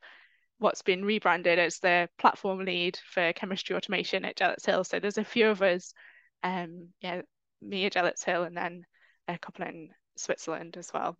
what's 0.59 0.81
been 0.81 1.03
rebranded 1.03 1.59
as 1.59 1.79
the 1.79 2.07
platform 2.17 2.59
lead 2.59 2.97
for 3.13 3.33
chemistry 3.33 3.75
automation 3.75 4.25
at 4.25 4.37
Jealott's 4.37 4.65
Hill. 4.65 4.83
So 4.83 4.99
there's 4.99 5.17
a 5.17 5.23
few 5.23 5.49
of 5.49 5.61
us, 5.61 5.93
um, 6.41 6.87
yeah, 7.01 7.21
me 7.61 7.85
at 7.85 7.93
Jealott's 7.93 8.23
Hill, 8.23 8.43
and 8.43 8.55
then 8.55 8.83
a 9.27 9.37
couple 9.37 9.65
in 9.65 9.89
Switzerland 10.15 10.77
as 10.77 10.89
well. 10.93 11.17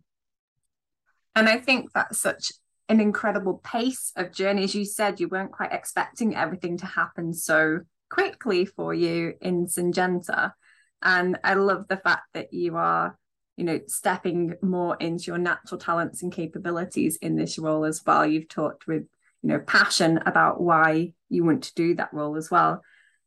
And 1.34 1.48
I 1.48 1.58
think 1.58 1.92
that's 1.92 2.20
such 2.20 2.52
an 2.88 3.00
incredible 3.00 3.60
pace 3.64 4.12
of 4.16 4.32
journey. 4.32 4.64
As 4.64 4.74
you 4.74 4.84
said, 4.84 5.20
you 5.20 5.28
weren't 5.28 5.52
quite 5.52 5.72
expecting 5.72 6.34
everything 6.36 6.78
to 6.78 6.86
happen 6.86 7.34
so 7.34 7.80
quickly 8.10 8.64
for 8.64 8.94
you 8.94 9.34
in 9.40 9.66
Syngenta. 9.66 10.52
And 11.02 11.38
I 11.44 11.54
love 11.54 11.86
the 11.88 11.96
fact 11.96 12.28
that 12.34 12.52
you 12.52 12.76
are, 12.76 13.18
you 13.56 13.64
know, 13.64 13.80
stepping 13.86 14.54
more 14.62 14.96
into 14.98 15.24
your 15.26 15.38
natural 15.38 15.78
talents 15.78 16.22
and 16.22 16.32
capabilities 16.32 17.16
in 17.16 17.36
this 17.36 17.58
role 17.58 17.84
as 17.84 18.02
well. 18.04 18.26
You've 18.26 18.48
talked 18.48 18.86
with, 18.86 19.04
you 19.42 19.48
know, 19.48 19.60
passion 19.60 20.18
about 20.26 20.60
why 20.60 21.12
you 21.28 21.44
want 21.44 21.64
to 21.64 21.74
do 21.74 21.94
that 21.96 22.12
role 22.12 22.36
as 22.36 22.50
well. 22.50 22.82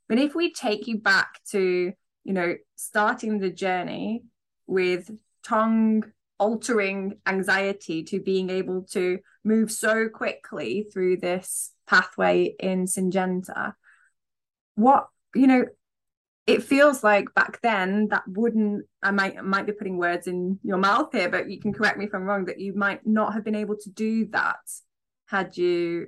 But 0.10 0.20
if 0.20 0.36
we 0.36 0.54
take 0.54 0.88
you 0.88 1.00
back 1.00 1.40
to, 1.52 1.94
you 2.24 2.34
know, 2.34 2.56
starting 2.76 3.40
the 3.40 3.50
journey 3.50 4.24
with 4.66 5.10
tongue 5.46 6.04
altering 6.40 7.18
anxiety 7.26 8.04
to 8.04 8.20
being 8.20 8.50
able 8.50 8.84
to 8.84 9.20
move 9.44 9.72
so 9.72 10.10
quickly 10.10 10.88
through 10.92 11.18
this 11.18 11.72
pathway 11.88 12.54
in 12.60 12.86
Syngenta. 12.86 13.74
What, 14.76 15.08
you 15.34 15.48
know, 15.48 15.66
it 16.48 16.64
feels 16.64 17.04
like 17.04 17.34
back 17.36 17.62
then 17.62 18.08
that 18.10 18.24
wouldn't 18.28 18.86
I 19.04 19.12
might 19.12 19.44
might 19.44 19.66
be 19.66 19.74
putting 19.74 19.98
words 19.98 20.28
in 20.28 20.60
your 20.64 20.78
mouth 20.78 21.10
here, 21.12 21.30
but 21.30 21.50
you 21.50 21.60
can 21.60 21.74
correct 21.74 21.98
me 21.98 22.06
if 22.06 22.16
I'm 22.16 22.24
wrong, 22.24 22.46
that 22.46 22.60
you 22.60 22.74
might 22.74 23.06
not 23.06 23.34
have 23.34 23.44
been 23.44 23.56
able 23.56 23.76
to 23.78 23.90
do 23.92 24.26
that 24.28 24.58
had 25.28 25.58
you 25.58 26.08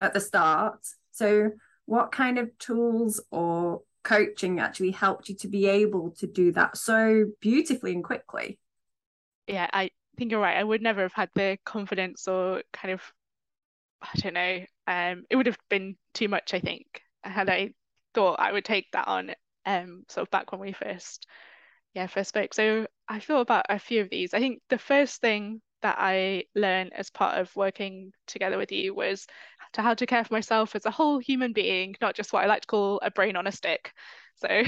at 0.00 0.12
the 0.12 0.20
start. 0.20 0.80
So 1.12 1.50
what 1.86 2.12
kind 2.12 2.38
of 2.38 2.56
tools 2.58 3.22
or 3.30 3.82
coaching 4.02 4.60
actually 4.60 4.90
helped 4.90 5.28
you 5.30 5.34
to 5.36 5.48
be 5.48 5.66
able 5.66 6.10
to 6.18 6.26
do 6.26 6.52
that 6.52 6.76
so 6.76 7.26
beautifully 7.40 7.92
and 7.92 8.04
quickly? 8.04 8.58
yeah, 9.46 9.68
I 9.72 9.90
think 10.16 10.30
you're 10.30 10.40
right. 10.40 10.56
I 10.56 10.64
would 10.64 10.82
never 10.82 11.02
have 11.02 11.12
had 11.12 11.30
the 11.34 11.58
confidence 11.64 12.28
or 12.28 12.62
kind 12.72 12.92
of, 12.92 13.02
I 14.02 14.08
don't 14.16 14.34
know, 14.34 14.64
um, 14.86 15.24
it 15.30 15.36
would 15.36 15.46
have 15.46 15.58
been 15.70 15.96
too 16.14 16.28
much, 16.28 16.54
I 16.54 16.60
think, 16.60 16.86
had 17.22 17.48
I 17.48 17.74
thought 18.14 18.40
I 18.40 18.52
would 18.52 18.64
take 18.64 18.90
that 18.92 19.08
on, 19.08 19.32
um, 19.66 20.04
sort 20.08 20.26
of 20.26 20.30
back 20.30 20.52
when 20.52 20.60
we 20.60 20.72
first, 20.72 21.26
yeah, 21.94 22.06
first 22.06 22.30
spoke. 22.30 22.54
So 22.54 22.86
I 23.08 23.20
thought 23.20 23.40
about 23.42 23.66
a 23.68 23.78
few 23.78 24.02
of 24.02 24.10
these. 24.10 24.34
I 24.34 24.40
think 24.40 24.60
the 24.68 24.78
first 24.78 25.20
thing 25.20 25.60
that 25.82 25.96
I 25.98 26.44
learned 26.54 26.92
as 26.94 27.10
part 27.10 27.38
of 27.38 27.54
working 27.56 28.12
together 28.26 28.58
with 28.58 28.72
you 28.72 28.94
was 28.94 29.26
to 29.74 29.82
how 29.82 29.94
to 29.94 30.06
care 30.06 30.24
for 30.24 30.34
myself 30.34 30.74
as 30.74 30.86
a 30.86 30.90
whole 30.90 31.18
human 31.18 31.52
being, 31.52 31.94
not 32.00 32.14
just 32.14 32.32
what 32.32 32.42
I 32.44 32.46
like 32.46 32.62
to 32.62 32.66
call 32.68 33.00
a 33.02 33.10
brain 33.10 33.36
on 33.36 33.46
a 33.46 33.52
stick. 33.52 33.92
So 34.36 34.62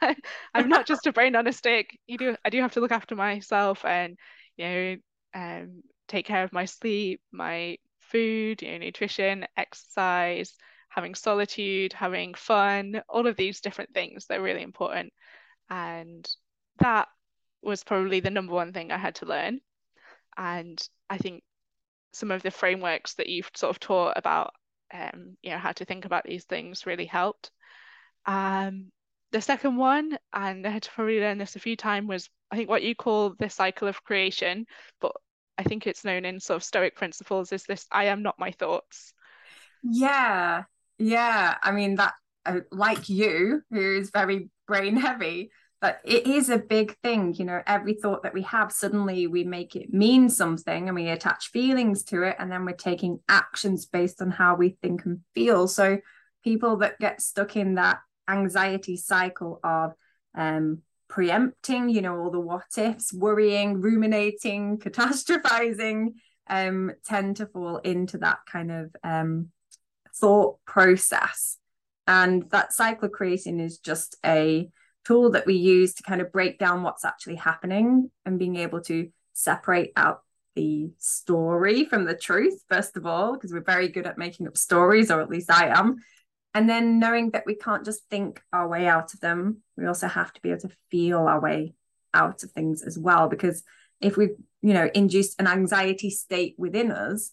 I'm 0.54 0.68
not 0.68 0.86
just 0.86 1.06
a 1.06 1.12
brain 1.12 1.36
on 1.36 1.46
a 1.46 1.52
stick. 1.52 1.98
You 2.06 2.18
do 2.18 2.36
I 2.44 2.50
do 2.50 2.60
have 2.60 2.72
to 2.72 2.80
look 2.80 2.92
after 2.92 3.14
myself 3.14 3.84
and 3.84 4.16
you 4.56 4.64
know 4.66 4.96
um, 5.34 5.82
take 6.08 6.26
care 6.26 6.44
of 6.44 6.52
my 6.52 6.64
sleep, 6.64 7.20
my 7.32 7.78
food, 8.00 8.62
you 8.62 8.72
know, 8.72 8.78
nutrition, 8.78 9.46
exercise, 9.56 10.54
having 10.96 11.14
solitude, 11.14 11.92
having 11.92 12.34
fun, 12.34 13.02
all 13.08 13.26
of 13.26 13.36
these 13.36 13.60
different 13.60 13.92
things. 13.92 14.26
They're 14.26 14.42
really 14.42 14.62
important. 14.62 15.12
And 15.70 16.28
that 16.78 17.08
was 17.62 17.84
probably 17.84 18.20
the 18.20 18.30
number 18.30 18.54
one 18.54 18.72
thing 18.72 18.90
I 18.90 18.98
had 18.98 19.16
to 19.16 19.26
learn. 19.26 19.60
And 20.36 20.82
I 21.08 21.18
think 21.18 21.42
some 22.12 22.30
of 22.30 22.42
the 22.42 22.50
frameworks 22.50 23.14
that 23.14 23.28
you've 23.28 23.50
sort 23.54 23.70
of 23.70 23.78
taught 23.78 24.14
about 24.16 24.52
um, 24.92 25.36
you 25.42 25.50
know, 25.50 25.58
how 25.58 25.72
to 25.72 25.84
think 25.84 26.04
about 26.04 26.24
these 26.24 26.44
things 26.44 26.86
really 26.86 27.06
helped. 27.06 27.50
Um, 28.26 28.90
the 29.32 29.40
second 29.40 29.76
one, 29.76 30.16
and 30.32 30.66
I 30.66 30.70
had 30.70 30.82
to 30.84 30.90
probably 30.90 31.20
learn 31.20 31.38
this 31.38 31.56
a 31.56 31.60
few 31.60 31.76
times, 31.76 32.08
was 32.08 32.30
I 32.50 32.56
think 32.56 32.68
what 32.68 32.82
you 32.82 32.94
call 32.94 33.34
the 33.38 33.50
cycle 33.50 33.88
of 33.88 34.04
creation, 34.04 34.66
but 35.00 35.12
I 35.58 35.64
think 35.64 35.86
it's 35.86 36.04
known 36.04 36.24
in 36.24 36.40
sort 36.40 36.56
of 36.56 36.64
Stoic 36.64 36.94
principles 36.94 37.52
is 37.52 37.64
this 37.64 37.86
I 37.90 38.04
am 38.04 38.22
not 38.22 38.38
my 38.38 38.52
thoughts. 38.52 39.12
Yeah, 39.82 40.64
yeah. 40.98 41.56
I 41.62 41.72
mean, 41.72 41.96
that, 41.96 42.14
uh, 42.44 42.60
like 42.70 43.08
you, 43.08 43.62
who 43.70 43.96
is 43.96 44.10
very 44.10 44.50
brain 44.66 44.96
heavy, 44.96 45.50
but 45.80 46.00
it 46.04 46.26
is 46.26 46.48
a 46.48 46.58
big 46.58 46.96
thing. 47.02 47.34
You 47.34 47.44
know, 47.44 47.62
every 47.66 47.94
thought 47.94 48.22
that 48.22 48.34
we 48.34 48.42
have, 48.42 48.72
suddenly 48.72 49.26
we 49.26 49.44
make 49.44 49.76
it 49.76 49.92
mean 49.92 50.28
something 50.28 50.88
and 50.88 50.94
we 50.94 51.08
attach 51.08 51.50
feelings 51.50 52.02
to 52.04 52.22
it, 52.22 52.36
and 52.38 52.50
then 52.50 52.64
we're 52.64 52.72
taking 52.72 53.20
actions 53.28 53.86
based 53.86 54.22
on 54.22 54.30
how 54.30 54.54
we 54.56 54.70
think 54.82 55.04
and 55.04 55.20
feel. 55.34 55.68
So, 55.68 55.98
people 56.44 56.76
that 56.78 56.98
get 56.98 57.20
stuck 57.20 57.56
in 57.56 57.74
that 57.74 57.98
anxiety 58.28 58.96
cycle 58.96 59.60
of 59.62 59.92
um, 60.34 60.82
preempting, 61.08 61.88
you 61.88 62.02
know, 62.02 62.18
all 62.18 62.30
the 62.30 62.40
what 62.40 62.78
ifs, 62.78 63.12
worrying, 63.12 63.80
ruminating, 63.80 64.78
catastrophizing, 64.82 66.14
um, 66.48 66.92
tend 67.04 67.36
to 67.36 67.46
fall 67.46 67.78
into 67.78 68.18
that 68.18 68.38
kind 68.50 68.70
of 68.70 68.94
um, 69.02 69.50
thought 70.20 70.58
process. 70.64 71.58
And 72.06 72.48
that 72.50 72.72
cycle 72.72 73.08
creating 73.08 73.60
is 73.60 73.78
just 73.78 74.16
a 74.24 74.68
tool 75.04 75.30
that 75.30 75.46
we 75.46 75.54
use 75.54 75.94
to 75.94 76.02
kind 76.02 76.20
of 76.20 76.32
break 76.32 76.58
down 76.58 76.82
what's 76.82 77.04
actually 77.04 77.36
happening 77.36 78.10
and 78.24 78.38
being 78.38 78.56
able 78.56 78.80
to 78.82 79.08
separate 79.32 79.92
out 79.96 80.22
the 80.54 80.90
story 80.98 81.84
from 81.84 82.04
the 82.06 82.16
truth, 82.16 82.62
first 82.68 82.96
of 82.96 83.06
all, 83.06 83.34
because 83.34 83.52
we're 83.52 83.60
very 83.60 83.88
good 83.88 84.06
at 84.06 84.18
making 84.18 84.46
up 84.46 84.56
stories, 84.56 85.10
or 85.10 85.20
at 85.20 85.28
least 85.28 85.50
I 85.50 85.68
am. 85.68 85.96
And 86.54 86.68
then 86.68 86.98
knowing 86.98 87.32
that 87.32 87.44
we 87.44 87.54
can't 87.54 87.84
just 87.84 88.08
think 88.08 88.40
our 88.52 88.66
way 88.66 88.86
out 88.86 89.12
of 89.12 89.20
them, 89.20 89.58
we 89.76 89.86
also 89.86 90.08
have 90.08 90.32
to 90.32 90.40
be 90.40 90.48
able 90.48 90.60
to 90.60 90.76
feel 90.90 91.18
our 91.18 91.40
way 91.40 91.74
out 92.14 92.42
of 92.42 92.50
things 92.52 92.82
as 92.82 92.98
well. 92.98 93.28
Because 93.28 93.62
if 94.00 94.16
we've, 94.16 94.36
you 94.62 94.72
know, 94.72 94.88
induced 94.94 95.38
an 95.38 95.46
anxiety 95.46 96.08
state 96.08 96.54
within 96.56 96.90
us, 96.90 97.32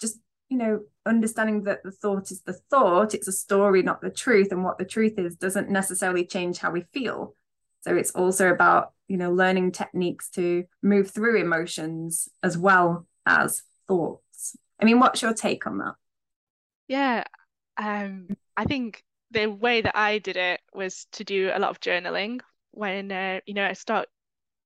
just, 0.00 0.18
you 0.48 0.58
know, 0.58 0.80
understanding 1.06 1.64
that 1.64 1.82
the 1.82 1.90
thought 1.90 2.30
is 2.30 2.42
the 2.42 2.52
thought, 2.52 3.14
it's 3.14 3.28
a 3.28 3.32
story, 3.32 3.82
not 3.82 4.00
the 4.00 4.10
truth. 4.10 4.48
And 4.50 4.64
what 4.64 4.78
the 4.78 4.84
truth 4.84 5.18
is 5.18 5.36
doesn't 5.36 5.70
necessarily 5.70 6.24
change 6.26 6.58
how 6.58 6.70
we 6.70 6.82
feel. 6.92 7.34
So 7.82 7.94
it's 7.94 8.12
also 8.12 8.48
about, 8.48 8.92
you 9.08 9.16
know, 9.16 9.32
learning 9.32 9.72
techniques 9.72 10.30
to 10.30 10.64
move 10.82 11.10
through 11.10 11.40
emotions 11.40 12.28
as 12.42 12.56
well 12.56 13.06
as 13.26 13.62
thoughts. 13.86 14.56
I 14.80 14.84
mean, 14.84 14.98
what's 14.98 15.22
your 15.22 15.34
take 15.34 15.66
on 15.66 15.78
that? 15.78 15.94
Yeah, 16.88 17.24
um, 17.76 18.28
I 18.56 18.64
think 18.64 19.02
the 19.30 19.46
way 19.46 19.82
that 19.82 19.96
I 19.96 20.18
did 20.18 20.36
it 20.36 20.60
was 20.72 21.06
to 21.12 21.24
do 21.24 21.50
a 21.52 21.58
lot 21.58 21.70
of 21.70 21.80
journaling 21.80 22.40
when 22.70 23.10
uh, 23.10 23.40
you 23.46 23.54
know 23.54 23.64
I 23.64 23.72
start 23.72 24.08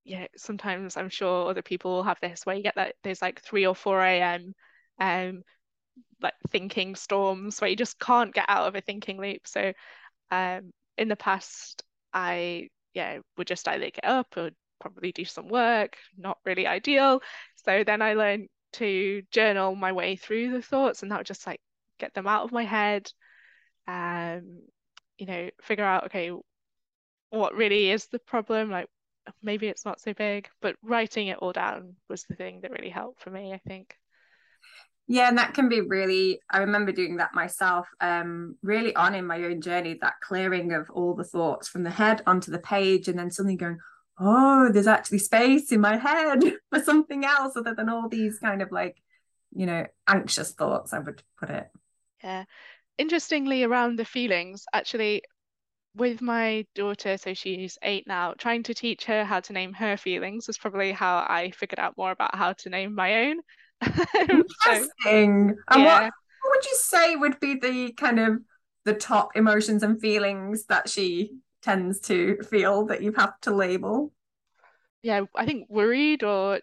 yeah 0.05 0.27
sometimes 0.37 0.97
I'm 0.97 1.09
sure 1.09 1.49
other 1.49 1.61
people 1.61 2.03
have 2.03 2.19
this 2.21 2.45
where 2.45 2.55
you 2.55 2.63
get 2.63 2.75
that 2.75 2.95
there's 3.03 3.21
like 3.21 3.41
3 3.41 3.65
or 3.65 3.75
4 3.75 4.01
a.m 4.01 4.53
um 4.99 5.43
like 6.21 6.33
thinking 6.51 6.95
storms 6.95 7.59
where 7.61 7.69
you 7.69 7.75
just 7.75 7.99
can't 7.99 8.33
get 8.33 8.45
out 8.47 8.67
of 8.67 8.75
a 8.75 8.81
thinking 8.81 9.19
loop. 9.19 9.47
So 9.47 9.73
um 10.31 10.71
in 10.97 11.07
the 11.07 11.15
past 11.15 11.83
I 12.13 12.69
yeah 12.93 13.19
would 13.37 13.47
just 13.47 13.67
either 13.67 13.89
get 13.91 14.05
up 14.05 14.35
or 14.37 14.51
probably 14.79 15.11
do 15.11 15.25
some 15.25 15.47
work 15.49 15.97
not 16.17 16.37
really 16.45 16.67
ideal. 16.67 17.21
So 17.65 17.83
then 17.83 18.01
I 18.01 18.13
learned 18.13 18.49
to 18.73 19.23
journal 19.31 19.75
my 19.75 19.91
way 19.91 20.15
through 20.15 20.51
the 20.51 20.61
thoughts 20.61 21.01
and 21.03 21.11
that 21.11 21.17
would 21.19 21.25
just 21.27 21.47
like 21.47 21.61
get 21.99 22.13
them 22.13 22.27
out 22.27 22.43
of 22.43 22.51
my 22.51 22.63
head. 22.63 23.11
Um 23.87 24.61
you 25.17 25.25
know 25.25 25.49
figure 25.61 25.85
out 25.85 26.05
okay 26.05 26.31
what 27.29 27.55
really 27.55 27.89
is 27.91 28.07
the 28.07 28.19
problem? 28.19 28.69
Like 28.71 28.87
maybe 29.41 29.67
it's 29.67 29.85
not 29.85 29.99
so 30.01 30.13
big 30.13 30.49
but 30.61 30.75
writing 30.81 31.27
it 31.27 31.37
all 31.37 31.51
down 31.51 31.95
was 32.09 32.23
the 32.23 32.35
thing 32.35 32.61
that 32.61 32.71
really 32.71 32.89
helped 32.89 33.21
for 33.21 33.29
me 33.29 33.53
i 33.53 33.59
think 33.67 33.95
yeah 35.09 35.27
and 35.27 35.37
that 35.39 35.53
can 35.53 35.67
be 35.67 35.81
really 35.81 36.39
i 36.49 36.59
remember 36.59 36.93
doing 36.93 37.17
that 37.17 37.33
myself 37.33 37.87
um 37.99 38.55
really 38.61 38.95
on 38.95 39.15
in 39.15 39.25
my 39.25 39.43
own 39.43 39.59
journey 39.59 39.97
that 40.01 40.13
clearing 40.21 40.71
of 40.71 40.89
all 40.91 41.13
the 41.15 41.23
thoughts 41.23 41.67
from 41.67 41.83
the 41.83 41.89
head 41.89 42.21
onto 42.25 42.51
the 42.51 42.59
page 42.59 43.09
and 43.09 43.19
then 43.19 43.31
suddenly 43.31 43.57
going 43.57 43.77
oh 44.19 44.69
there's 44.71 44.87
actually 44.87 45.17
space 45.17 45.71
in 45.71 45.81
my 45.81 45.97
head 45.97 46.41
for 46.69 46.81
something 46.81 47.25
else 47.25 47.57
other 47.57 47.73
than 47.75 47.89
all 47.89 48.07
these 48.07 48.39
kind 48.39 48.61
of 48.61 48.71
like 48.71 48.95
you 49.53 49.65
know 49.65 49.85
anxious 50.07 50.51
thoughts 50.53 50.93
i 50.93 50.99
would 50.99 51.21
put 51.37 51.49
it. 51.49 51.67
Yeah. 52.23 52.45
Interestingly 52.97 53.63
around 53.63 53.97
the 53.97 54.05
feelings 54.05 54.65
actually 54.73 55.23
with 55.95 56.21
my 56.21 56.65
daughter 56.75 57.17
so 57.17 57.33
she's 57.33 57.77
eight 57.81 58.05
now 58.05 58.33
trying 58.37 58.61
to 58.63 58.73
teach 58.73 59.05
her 59.05 59.23
how 59.23 59.39
to 59.39 59.53
name 59.53 59.73
her 59.73 59.97
feelings 59.97 60.45
was 60.45 60.57
probably 60.57 60.91
how 60.91 61.25
i 61.27 61.49
figured 61.55 61.79
out 61.79 61.97
more 61.97 62.11
about 62.11 62.35
how 62.35 62.53
to 62.53 62.69
name 62.69 62.93
my 62.93 63.25
own 63.25 63.39
interesting 64.29 64.89
so, 64.99 65.27
and 65.69 65.83
yeah. 65.83 65.85
what, 65.85 66.03
what 66.41 66.51
would 66.51 66.65
you 66.65 66.75
say 66.75 67.15
would 67.15 67.39
be 67.39 67.55
the 67.55 67.91
kind 67.93 68.19
of 68.19 68.39
the 68.85 68.93
top 68.93 69.35
emotions 69.35 69.83
and 69.83 69.99
feelings 69.99 70.65
that 70.65 70.89
she 70.89 71.31
tends 71.61 71.99
to 71.99 72.37
feel 72.49 72.85
that 72.85 73.01
you 73.01 73.11
have 73.13 73.39
to 73.41 73.51
label 73.51 74.11
yeah, 75.01 75.21
I 75.35 75.45
think 75.45 75.69
worried 75.69 76.23
or 76.23 76.59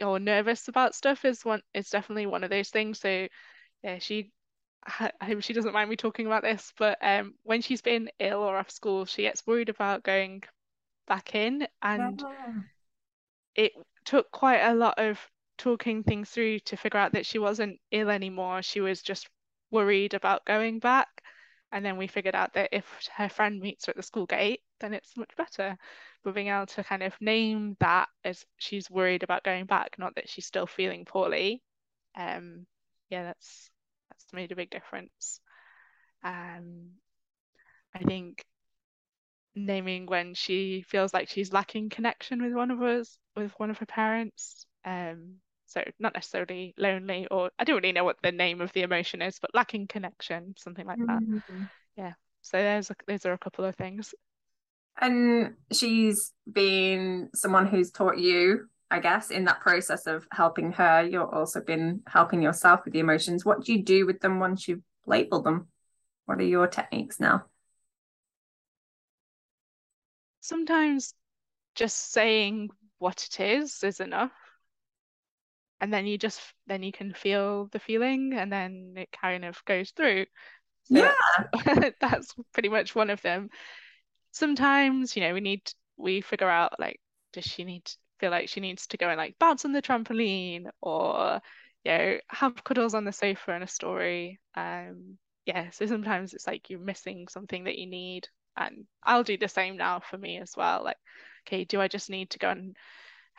or 0.00 0.18
nervous 0.18 0.68
about 0.68 0.94
stuff 0.94 1.24
is 1.24 1.44
one 1.44 1.62
is 1.74 1.90
definitely 1.90 2.26
one 2.26 2.44
of 2.44 2.50
those 2.50 2.70
things. 2.70 3.00
So 3.00 3.28
yeah, 3.82 3.98
she 3.98 4.32
I 4.86 5.12
hope 5.22 5.42
she 5.42 5.52
doesn't 5.54 5.74
mind 5.74 5.90
me 5.90 5.96
talking 5.96 6.26
about 6.26 6.42
this, 6.42 6.72
but 6.78 6.98
um, 7.02 7.34
when 7.44 7.62
she's 7.62 7.82
been 7.82 8.10
ill 8.18 8.40
or 8.42 8.56
off 8.58 8.70
school, 8.70 9.06
she 9.06 9.22
gets 9.22 9.46
worried 9.46 9.68
about 9.70 10.04
going 10.04 10.42
back 11.08 11.34
in, 11.34 11.68
and 11.82 12.20
Yeah. 12.20 12.62
it 13.54 13.72
took 14.04 14.30
quite 14.32 14.60
a 14.60 14.74
lot 14.74 14.98
of 14.98 15.18
talking 15.60 16.02
things 16.02 16.30
through 16.30 16.58
to 16.60 16.76
figure 16.76 16.98
out 16.98 17.12
that 17.12 17.26
she 17.26 17.38
wasn't 17.38 17.78
ill 17.90 18.10
anymore. 18.10 18.62
She 18.62 18.80
was 18.80 19.02
just 19.02 19.28
worried 19.70 20.14
about 20.14 20.44
going 20.46 20.78
back. 20.78 21.08
And 21.72 21.84
then 21.84 21.96
we 21.96 22.08
figured 22.08 22.34
out 22.34 22.54
that 22.54 22.70
if 22.72 22.84
her 23.16 23.28
friend 23.28 23.60
meets 23.60 23.86
her 23.86 23.90
at 23.90 23.96
the 23.96 24.02
school 24.02 24.26
gate, 24.26 24.60
then 24.80 24.92
it's 24.94 25.16
much 25.16 25.30
better. 25.36 25.76
But 26.24 26.34
being 26.34 26.48
able 26.48 26.66
to 26.66 26.82
kind 26.82 27.02
of 27.02 27.14
name 27.20 27.76
that 27.78 28.08
as 28.24 28.44
she's 28.58 28.90
worried 28.90 29.22
about 29.22 29.44
going 29.44 29.66
back, 29.66 29.96
not 29.98 30.14
that 30.16 30.28
she's 30.28 30.46
still 30.46 30.66
feeling 30.66 31.04
poorly. 31.04 31.62
Um, 32.16 32.66
yeah, 33.08 33.22
that's 33.24 33.70
that's 34.10 34.26
made 34.32 34.50
a 34.50 34.56
big 34.56 34.70
difference. 34.70 35.40
Um, 36.24 36.90
I 37.94 38.00
think 38.00 38.44
naming 39.54 40.06
when 40.06 40.34
she 40.34 40.82
feels 40.88 41.12
like 41.14 41.28
she's 41.28 41.52
lacking 41.52 41.90
connection 41.90 42.42
with 42.42 42.52
one 42.52 42.70
of 42.70 42.82
us, 42.82 43.18
with 43.36 43.52
one 43.58 43.70
of 43.70 43.78
her 43.78 43.86
parents. 43.86 44.66
Um, 44.84 45.36
so 45.70 45.84
not 46.00 46.14
necessarily 46.14 46.74
lonely, 46.76 47.28
or 47.30 47.52
I 47.56 47.62
don't 47.62 47.76
really 47.76 47.92
know 47.92 48.02
what 48.02 48.16
the 48.24 48.32
name 48.32 48.60
of 48.60 48.72
the 48.72 48.82
emotion 48.82 49.22
is, 49.22 49.38
but 49.38 49.54
lacking 49.54 49.86
connection, 49.86 50.54
something 50.58 50.84
like 50.84 50.98
that. 50.98 51.22
Mm. 51.22 51.70
Yeah. 51.96 52.12
So 52.42 52.56
there's 52.56 52.90
a, 52.90 52.96
those 53.06 53.24
are 53.24 53.32
a 53.32 53.38
couple 53.38 53.64
of 53.64 53.76
things. 53.76 54.12
And 55.00 55.54
she's 55.72 56.32
been 56.52 57.30
someone 57.36 57.68
who's 57.68 57.92
taught 57.92 58.18
you, 58.18 58.66
I 58.90 58.98
guess, 58.98 59.30
in 59.30 59.44
that 59.44 59.60
process 59.60 60.08
of 60.08 60.26
helping 60.32 60.72
her. 60.72 61.04
You've 61.04 61.32
also 61.32 61.60
been 61.60 62.02
helping 62.08 62.42
yourself 62.42 62.80
with 62.84 62.92
the 62.92 62.98
emotions. 62.98 63.44
What 63.44 63.64
do 63.64 63.72
you 63.72 63.84
do 63.84 64.06
with 64.06 64.18
them 64.18 64.40
once 64.40 64.66
you've 64.66 64.82
labeled 65.06 65.44
them? 65.44 65.68
What 66.26 66.38
are 66.38 66.42
your 66.42 66.66
techniques 66.66 67.20
now? 67.20 67.44
Sometimes 70.40 71.14
just 71.76 72.10
saying 72.12 72.70
what 72.98 73.24
it 73.30 73.38
is 73.38 73.84
is 73.84 74.00
enough. 74.00 74.32
And 75.80 75.92
then 75.92 76.06
you 76.06 76.18
just 76.18 76.40
then 76.66 76.82
you 76.82 76.92
can 76.92 77.14
feel 77.14 77.66
the 77.72 77.78
feeling 77.78 78.34
and 78.34 78.52
then 78.52 78.94
it 78.96 79.08
kind 79.12 79.44
of 79.44 79.62
goes 79.64 79.90
through. 79.92 80.26
So 80.84 80.94
Yeah. 80.96 81.92
that's, 82.00 82.34
pretty 82.52 82.68
much 82.68 82.94
one 82.94 83.10
of 83.10 83.22
them. 83.22 83.50
Sometimes, 84.32 85.16
you 85.16 85.22
know, 85.22 85.34
we 85.34 85.40
need 85.40 85.62
we 85.96 86.20
figure 86.20 86.48
out 86.48 86.78
like, 86.80 87.00
does 87.32 87.44
she 87.44 87.64
need 87.64 87.84
to 87.86 87.96
feel 88.20 88.30
like 88.30 88.48
she 88.48 88.60
needs 88.60 88.86
to 88.88 88.96
go 88.96 89.08
and 89.08 89.18
like 89.18 89.38
bounce 89.38 89.64
on 89.64 89.72
the 89.72 89.82
trampoline 89.82 90.66
or 90.82 91.40
you 91.84 91.90
know 91.92 92.18
have 92.28 92.62
cuddles 92.64 92.94
on 92.94 93.04
the 93.04 93.12
sofa 93.12 93.52
and 93.52 93.64
a 93.64 93.68
story. 93.68 94.40
Um, 94.54 95.18
yeah. 95.46 95.70
So 95.70 95.86
sometimes 95.86 96.34
it's 96.34 96.46
like 96.46 96.70
you're 96.70 96.80
missing 96.80 97.28
something 97.28 97.64
that 97.64 97.78
you 97.78 97.86
need, 97.86 98.28
and 98.56 98.86
I'll 99.02 99.24
do 99.24 99.36
the 99.36 99.48
same 99.48 99.76
now 99.76 100.00
for 100.00 100.18
me 100.18 100.38
as 100.38 100.54
well. 100.56 100.84
Like, 100.84 100.98
okay, 101.46 101.64
do 101.64 101.80
I 101.80 101.88
just 101.88 102.10
need 102.10 102.30
to 102.30 102.38
go 102.38 102.50
and 102.50 102.76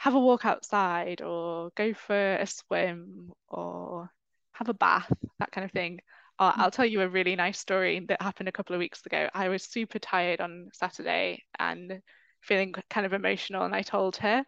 have 0.01 0.15
a 0.15 0.19
walk 0.19 0.45
outside 0.45 1.21
or 1.21 1.69
go 1.75 1.93
for 1.93 2.35
a 2.35 2.47
swim 2.47 3.31
or 3.49 4.09
have 4.53 4.67
a 4.67 4.73
bath, 4.73 5.13
that 5.37 5.51
kind 5.51 5.63
of 5.63 5.71
thing. 5.71 5.99
Uh, 6.39 6.51
I'll 6.55 6.71
tell 6.71 6.87
you 6.87 7.01
a 7.01 7.07
really 7.07 7.35
nice 7.35 7.59
story 7.59 8.03
that 8.07 8.19
happened 8.19 8.49
a 8.49 8.51
couple 8.51 8.73
of 8.73 8.79
weeks 8.79 9.05
ago. 9.05 9.29
I 9.31 9.49
was 9.49 9.63
super 9.63 9.99
tired 9.99 10.41
on 10.41 10.69
Saturday 10.73 11.43
and 11.59 12.01
feeling 12.41 12.73
kind 12.89 13.05
of 13.05 13.13
emotional, 13.13 13.63
and 13.63 13.75
I 13.75 13.83
told 13.83 14.15
her, 14.17 14.43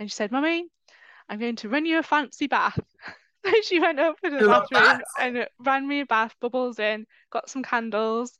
and 0.00 0.10
she 0.10 0.16
said, 0.16 0.32
Mummy, 0.32 0.64
I'm 1.28 1.38
going 1.38 1.54
to 1.56 1.68
run 1.68 1.86
you 1.86 2.00
a 2.00 2.02
fancy 2.02 2.48
bath. 2.48 2.78
So 3.46 3.52
she 3.62 3.78
went 3.78 4.00
up 4.00 4.20
to 4.24 4.30
the 4.30 4.44
bathroom 4.48 5.00
and 5.20 5.46
ran 5.60 5.86
me 5.86 6.00
a 6.00 6.06
bath, 6.06 6.34
bubbles 6.40 6.80
in, 6.80 7.06
got 7.30 7.48
some 7.48 7.62
candles, 7.62 8.36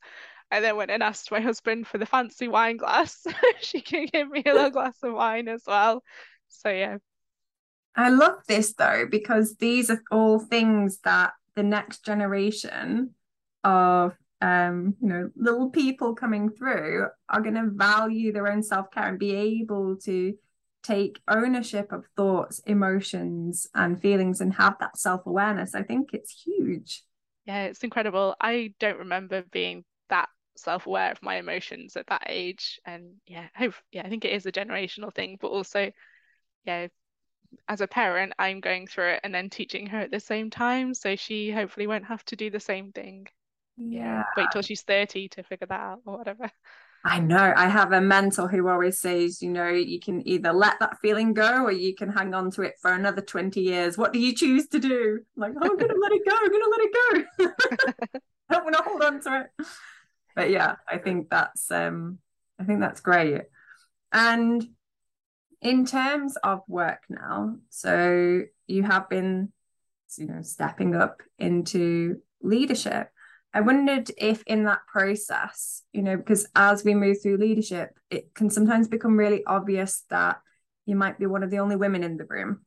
and 0.51 0.63
then 0.63 0.75
went 0.75 0.91
and 0.91 1.01
asked 1.01 1.31
my 1.31 1.39
husband 1.39 1.87
for 1.87 1.97
the 1.97 2.05
fancy 2.05 2.49
wine 2.49 2.75
glass. 2.75 3.25
she 3.61 3.79
can 3.79 4.07
give 4.11 4.29
me 4.29 4.43
a 4.45 4.53
little 4.53 4.69
glass 4.69 4.97
of 5.01 5.13
wine 5.13 5.47
as 5.47 5.63
well. 5.65 6.03
So 6.49 6.69
yeah, 6.69 6.97
I 7.95 8.09
love 8.09 8.39
this 8.47 8.73
though, 8.73 9.05
because 9.09 9.55
these 9.55 9.89
are 9.89 10.01
all 10.11 10.39
things 10.39 10.99
that 11.03 11.31
the 11.55 11.63
next 11.63 12.05
generation 12.05 13.15
of 13.63 14.15
um, 14.41 14.95
you 15.01 15.07
know, 15.09 15.29
little 15.35 15.69
people 15.69 16.15
coming 16.15 16.49
through 16.49 17.07
are 17.27 17.41
going 17.41 17.55
to 17.55 17.69
value 17.69 18.31
their 18.31 18.47
own 18.47 18.63
self-care 18.63 19.07
and 19.07 19.19
be 19.19 19.35
able 19.35 19.97
to 19.97 20.33
take 20.81 21.19
ownership 21.27 21.91
of 21.91 22.05
thoughts, 22.15 22.59
emotions, 22.59 23.67
and 23.75 24.01
feelings 24.01 24.39
and 24.39 24.53
have 24.53 24.75
that 24.79 24.97
self-awareness. 24.97 25.75
I 25.75 25.83
think 25.83 26.11
it's 26.13 26.43
huge. 26.45 27.03
yeah, 27.45 27.63
it's 27.65 27.83
incredible. 27.83 28.35
I 28.39 28.73
don't 28.79 28.99
remember 28.99 29.43
being 29.51 29.83
that 30.09 30.29
self-aware 30.55 31.11
of 31.11 31.21
my 31.21 31.35
emotions 31.35 31.97
at 31.97 32.07
that 32.07 32.23
age. 32.27 32.79
And 32.85 33.15
yeah, 33.27 33.47
hope 33.55 33.73
yeah, 33.91 34.03
I 34.05 34.09
think 34.09 34.23
it 34.23 34.33
is 34.33 34.45
a 34.45 34.51
generational 34.51 35.13
thing, 35.13 35.37
but 35.41 35.47
also, 35.47 35.91
yeah, 36.65 36.87
as 37.67 37.81
a 37.81 37.87
parent, 37.87 38.33
I'm 38.37 38.59
going 38.59 38.87
through 38.87 39.13
it 39.13 39.21
and 39.23 39.33
then 39.33 39.49
teaching 39.49 39.87
her 39.87 39.99
at 39.99 40.11
the 40.11 40.19
same 40.19 40.49
time. 40.49 40.93
So 40.93 41.15
she 41.15 41.51
hopefully 41.51 41.87
won't 41.87 42.05
have 42.05 42.23
to 42.25 42.35
do 42.35 42.49
the 42.49 42.59
same 42.59 42.91
thing. 42.91 43.27
Yeah. 43.77 44.23
Wait 44.35 44.47
till 44.51 44.61
she's 44.61 44.81
30 44.81 45.29
to 45.29 45.43
figure 45.43 45.67
that 45.67 45.79
out 45.79 46.01
or 46.05 46.17
whatever. 46.17 46.51
I 47.05 47.19
know. 47.19 47.53
I 47.55 47.67
have 47.67 47.93
a 47.93 48.01
mentor 48.01 48.49
who 48.49 48.67
always 48.67 48.99
says, 48.99 49.41
you 49.41 49.49
know, 49.49 49.69
you 49.69 50.01
can 50.01 50.27
either 50.27 50.51
let 50.51 50.79
that 50.79 50.99
feeling 51.01 51.33
go 51.33 51.63
or 51.63 51.71
you 51.71 51.95
can 51.95 52.09
hang 52.09 52.33
on 52.33 52.51
to 52.51 52.63
it 52.63 52.75
for 52.81 52.91
another 52.91 53.21
20 53.21 53.61
years. 53.61 53.97
What 53.97 54.11
do 54.11 54.19
you 54.19 54.35
choose 54.35 54.67
to 54.69 54.79
do? 54.79 55.19
I'm 55.37 55.41
like, 55.41 55.53
oh, 55.61 55.69
I'm 55.69 55.77
going 55.77 55.91
to 55.91 55.99
let 55.99 56.11
it 56.11 56.25
go. 56.25 56.35
I'm 56.35 56.49
going 56.49 56.63
to 56.63 56.69
let 56.69 56.81
it 56.81 56.93
go. 56.93 58.19
I 58.49 58.53
don't 58.53 58.65
want 58.65 58.75
to 58.75 58.83
hold 58.83 59.03
on 59.03 59.21
to 59.21 59.41
it. 59.41 59.65
But 60.35 60.49
yeah, 60.49 60.75
I 60.87 60.97
think 60.97 61.29
that's 61.29 61.71
um 61.71 62.19
I 62.59 62.63
think 62.65 62.79
that's 62.79 63.01
great. 63.01 63.43
And 64.11 64.67
in 65.61 65.85
terms 65.85 66.37
of 66.37 66.61
work 66.67 67.03
now, 67.09 67.57
so 67.69 68.41
you 68.67 68.83
have 68.83 69.09
been 69.09 69.51
you 70.17 70.25
know 70.25 70.41
stepping 70.41 70.95
up 70.95 71.21
into 71.37 72.17
leadership. 72.41 73.09
I 73.53 73.61
wondered 73.61 74.11
if 74.17 74.43
in 74.43 74.65
that 74.65 74.81
process, 74.87 75.83
you 75.91 76.03
know, 76.03 76.15
because 76.15 76.45
as 76.55 76.83
we 76.83 76.93
move 76.93 77.21
through 77.21 77.37
leadership, 77.37 77.97
it 78.11 78.33
can 78.35 78.49
sometimes 78.49 78.87
become 78.87 79.17
really 79.17 79.43
obvious 79.45 80.03
that 80.09 80.39
you 80.85 80.95
might 80.95 81.17
be 81.17 81.25
one 81.25 81.43
of 81.43 81.49
the 81.49 81.59
only 81.59 81.75
women 81.75 82.03
in 82.03 82.17
the 82.17 82.25
room. 82.25 82.61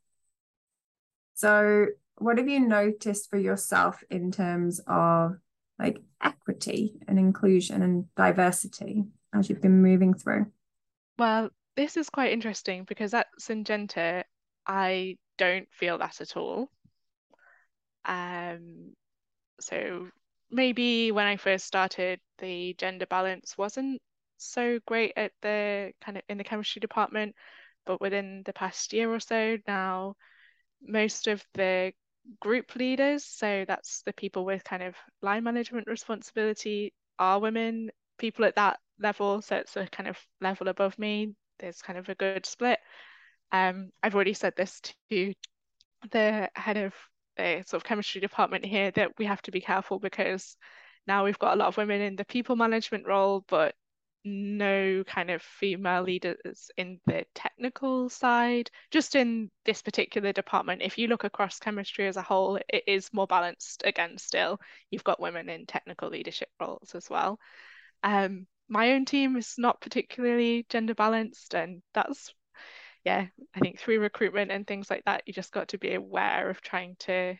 So, 1.34 1.86
what 2.16 2.38
have 2.38 2.48
you 2.48 2.60
noticed 2.60 3.30
for 3.30 3.38
yourself 3.38 4.02
in 4.10 4.32
terms 4.32 4.80
of 4.86 5.36
like 5.78 5.98
equity 6.22 6.94
and 7.08 7.18
inclusion 7.18 7.82
and 7.82 8.06
diversity 8.16 9.04
as 9.32 9.48
you've 9.48 9.62
been 9.62 9.82
moving 9.82 10.14
through? 10.14 10.46
Well, 11.18 11.50
this 11.76 11.96
is 11.96 12.10
quite 12.10 12.32
interesting 12.32 12.84
because 12.84 13.14
at 13.14 13.26
Syngenta, 13.40 14.24
I 14.66 15.16
don't 15.38 15.68
feel 15.72 15.98
that 15.98 16.20
at 16.20 16.36
all. 16.36 16.68
Um, 18.04 18.94
so 19.60 20.08
maybe 20.50 21.12
when 21.12 21.26
I 21.26 21.36
first 21.36 21.66
started, 21.66 22.20
the 22.38 22.74
gender 22.78 23.06
balance 23.06 23.56
wasn't 23.56 24.00
so 24.36 24.80
great 24.86 25.12
at 25.16 25.32
the 25.40 25.92
kind 26.04 26.18
of 26.18 26.24
in 26.28 26.38
the 26.38 26.44
chemistry 26.44 26.80
department, 26.80 27.34
but 27.86 28.00
within 28.00 28.42
the 28.44 28.52
past 28.52 28.92
year 28.92 29.12
or 29.12 29.20
so 29.20 29.56
now, 29.66 30.16
most 30.82 31.26
of 31.28 31.44
the 31.54 31.92
group 32.40 32.74
leaders, 32.76 33.24
so 33.24 33.64
that's 33.66 34.02
the 34.02 34.12
people 34.12 34.44
with 34.44 34.64
kind 34.64 34.82
of 34.82 34.94
line 35.22 35.44
management 35.44 35.86
responsibility, 35.86 36.92
are 37.18 37.40
women, 37.40 37.90
people 38.18 38.44
at 38.44 38.56
that 38.56 38.78
level. 38.98 39.42
So 39.42 39.56
it's 39.56 39.76
a 39.76 39.86
kind 39.86 40.08
of 40.08 40.18
level 40.40 40.68
above 40.68 40.98
me. 40.98 41.34
There's 41.62 41.80
kind 41.80 41.98
of 41.98 42.08
a 42.10 42.14
good 42.14 42.44
split. 42.44 42.78
Um, 43.52 43.90
I've 44.02 44.14
already 44.14 44.34
said 44.34 44.54
this 44.56 44.80
to 45.10 45.32
the 46.10 46.50
head 46.54 46.76
of 46.76 46.94
the 47.36 47.62
sort 47.66 47.80
of 47.80 47.84
chemistry 47.84 48.20
department 48.20 48.64
here 48.64 48.90
that 48.90 49.12
we 49.18 49.24
have 49.26 49.40
to 49.42 49.50
be 49.50 49.60
careful 49.60 49.98
because 49.98 50.56
now 51.06 51.24
we've 51.24 51.38
got 51.38 51.54
a 51.54 51.56
lot 51.56 51.68
of 51.68 51.76
women 51.76 52.00
in 52.00 52.16
the 52.16 52.24
people 52.24 52.56
management 52.56 53.06
role, 53.06 53.44
but 53.48 53.74
no 54.24 55.02
kind 55.04 55.30
of 55.30 55.42
female 55.42 56.02
leaders 56.02 56.70
in 56.76 57.00
the 57.06 57.24
technical 57.34 58.08
side. 58.08 58.70
Just 58.90 59.16
in 59.16 59.50
this 59.64 59.82
particular 59.82 60.32
department, 60.32 60.82
if 60.82 60.98
you 60.98 61.08
look 61.08 61.24
across 61.24 61.58
chemistry 61.58 62.06
as 62.06 62.16
a 62.16 62.22
whole, 62.22 62.58
it 62.68 62.84
is 62.86 63.12
more 63.12 63.26
balanced 63.26 63.82
again 63.84 64.18
still. 64.18 64.60
You've 64.90 65.04
got 65.04 65.20
women 65.20 65.48
in 65.48 65.66
technical 65.66 66.08
leadership 66.08 66.48
roles 66.60 66.94
as 66.94 67.10
well. 67.10 67.38
Um, 68.04 68.46
my 68.72 68.92
own 68.92 69.04
team 69.04 69.36
is 69.36 69.54
not 69.58 69.82
particularly 69.82 70.64
gender 70.70 70.94
balanced, 70.94 71.54
and 71.54 71.82
that's 71.92 72.32
yeah, 73.04 73.26
I 73.54 73.60
think 73.60 73.78
through 73.78 74.00
recruitment 74.00 74.50
and 74.50 74.66
things 74.66 74.88
like 74.88 75.04
that, 75.04 75.24
you 75.26 75.32
just 75.34 75.52
got 75.52 75.68
to 75.68 75.78
be 75.78 75.94
aware 75.94 76.48
of 76.48 76.62
trying 76.62 76.96
to 77.00 77.36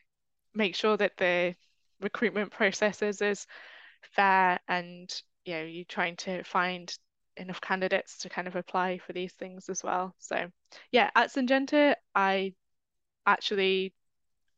make 0.54 0.74
sure 0.74 0.96
that 0.96 1.16
the 1.16 1.54
recruitment 2.00 2.50
processes 2.52 3.22
is 3.22 3.46
fair 4.14 4.58
and 4.68 5.10
you 5.44 5.54
know 5.54 5.62
you're 5.62 5.84
trying 5.86 6.16
to 6.16 6.42
find 6.42 6.94
enough 7.36 7.60
candidates 7.60 8.18
to 8.18 8.28
kind 8.28 8.48
of 8.48 8.56
apply 8.56 8.98
for 8.98 9.14
these 9.14 9.32
things 9.32 9.70
as 9.70 9.82
well. 9.82 10.14
So 10.18 10.50
yeah, 10.90 11.10
at 11.14 11.30
Syngenta, 11.30 11.94
I 12.14 12.52
actually 13.26 13.94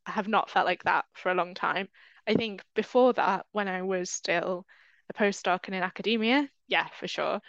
have 0.06 0.26
not 0.26 0.50
felt 0.50 0.66
like 0.66 0.82
that 0.84 1.04
for 1.12 1.30
a 1.30 1.34
long 1.34 1.54
time. 1.54 1.88
I 2.26 2.34
think 2.34 2.64
before 2.74 3.12
that, 3.12 3.46
when 3.52 3.68
I 3.68 3.82
was 3.82 4.10
still 4.10 4.66
a 5.10 5.14
postdoc 5.14 5.66
and 5.66 5.74
in 5.74 5.82
academia, 5.82 6.48
yeah, 6.66 6.88
for 6.98 7.08
sure. 7.08 7.40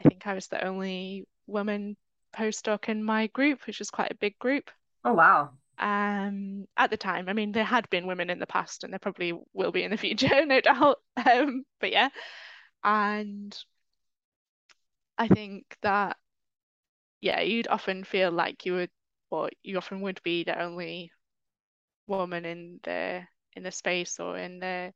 I 0.00 0.08
think 0.08 0.26
I 0.26 0.34
was 0.34 0.48
the 0.48 0.64
only 0.64 1.26
woman 1.46 1.96
postdoc 2.36 2.88
in 2.88 3.04
my 3.04 3.26
group, 3.28 3.66
which 3.66 3.78
was 3.78 3.90
quite 3.90 4.10
a 4.10 4.16
big 4.16 4.38
group. 4.38 4.70
Oh 5.04 5.14
wow. 5.14 5.50
Um, 5.78 6.66
at 6.76 6.90
the 6.90 6.96
time, 6.96 7.28
I 7.28 7.32
mean, 7.32 7.52
there 7.52 7.64
had 7.64 7.88
been 7.90 8.06
women 8.06 8.30
in 8.30 8.38
the 8.38 8.46
past, 8.46 8.84
and 8.84 8.92
there 8.92 8.98
probably 8.98 9.32
will 9.54 9.72
be 9.72 9.82
in 9.82 9.90
the 9.90 9.96
future, 9.96 10.44
no 10.46 10.60
doubt. 10.60 10.98
Um, 11.24 11.64
but 11.80 11.90
yeah, 11.90 12.10
and 12.84 13.56
I 15.18 15.28
think 15.28 15.76
that 15.82 16.16
yeah, 17.20 17.40
you'd 17.40 17.68
often 17.68 18.04
feel 18.04 18.30
like 18.30 18.64
you 18.64 18.74
would, 18.74 18.90
or 19.30 19.50
you 19.62 19.76
often 19.76 20.00
would 20.02 20.22
be 20.22 20.44
the 20.44 20.60
only 20.60 21.12
woman 22.06 22.44
in 22.44 22.80
the 22.82 23.22
in 23.54 23.62
the 23.62 23.72
space 23.72 24.20
or 24.20 24.38
in 24.38 24.60
the 24.60 24.92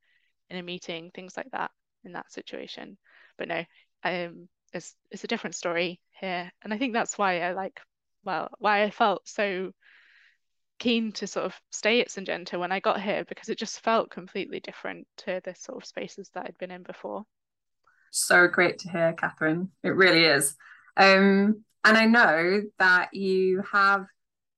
in 0.51 0.57
a 0.59 0.63
meeting, 0.63 1.11
things 1.15 1.37
like 1.37 1.51
that 1.53 1.71
in 2.05 2.13
that 2.13 2.33
situation. 2.33 2.97
But 3.39 3.49
no, 3.49 3.65
um, 4.03 4.49
it's 4.73 4.95
it's 5.11 5.25
a 5.25 5.29
different 5.29 5.57
story 5.57 6.01
here, 6.21 6.51
and 6.63 6.73
I 6.73 6.79
think 6.79 6.93
that's 6.93 7.19
why 7.19 7.41
I 7.41 7.53
like, 7.53 7.81
well, 8.25 8.49
why 8.59 8.83
I 8.83 8.91
felt 8.91 9.29
so 9.29 9.73
keen 10.79 11.13
to 11.13 11.27
sort 11.27 11.47
of 11.47 11.55
stay 11.71 12.01
at 12.01 12.09
Syngenta 12.09 12.59
when 12.59 12.73
I 12.73 12.81
got 12.81 13.01
here 13.01 13.25
because 13.25 13.49
it 13.49 13.59
just 13.59 13.81
felt 13.81 14.11
completely 14.11 14.61
different 14.61 15.07
to 15.19 15.41
the 15.45 15.55
sort 15.55 15.79
of 15.79 15.87
spaces 15.87 16.31
that 16.35 16.47
I'd 16.47 16.59
been 16.59 16.71
in 16.71 16.83
before. 16.83 17.25
So 18.11 18.47
great 18.49 18.81
to 18.81 18.91
hear, 18.91 19.13
Catherine. 19.13 19.71
It 19.83 19.95
really 19.95 20.25
is. 20.25 20.57
Um, 20.97 21.65
and 21.85 21.99
I 21.99 22.07
know 22.07 22.63
that 22.79 23.15
you 23.15 23.63
have 23.73 24.07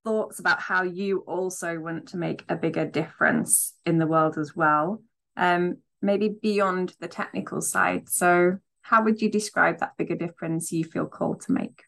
thoughts 0.04 0.38
about 0.38 0.60
how 0.60 0.84
you 0.84 1.18
also 1.26 1.78
want 1.78 2.08
to 2.08 2.16
make 2.16 2.44
a 2.48 2.54
bigger 2.54 2.86
difference 2.86 3.74
in 3.84 3.98
the 3.98 4.06
world 4.06 4.38
as 4.38 4.54
well, 4.54 5.02
um, 5.36 5.78
maybe 6.02 6.28
beyond 6.28 6.94
the 7.00 7.08
technical 7.08 7.60
side. 7.60 8.08
So, 8.08 8.58
how 8.82 9.02
would 9.02 9.20
you 9.20 9.30
describe 9.30 9.80
that 9.80 9.96
bigger 9.96 10.14
difference 10.14 10.72
you 10.72 10.84
feel 10.84 11.06
called 11.06 11.40
to 11.42 11.52
make? 11.52 11.82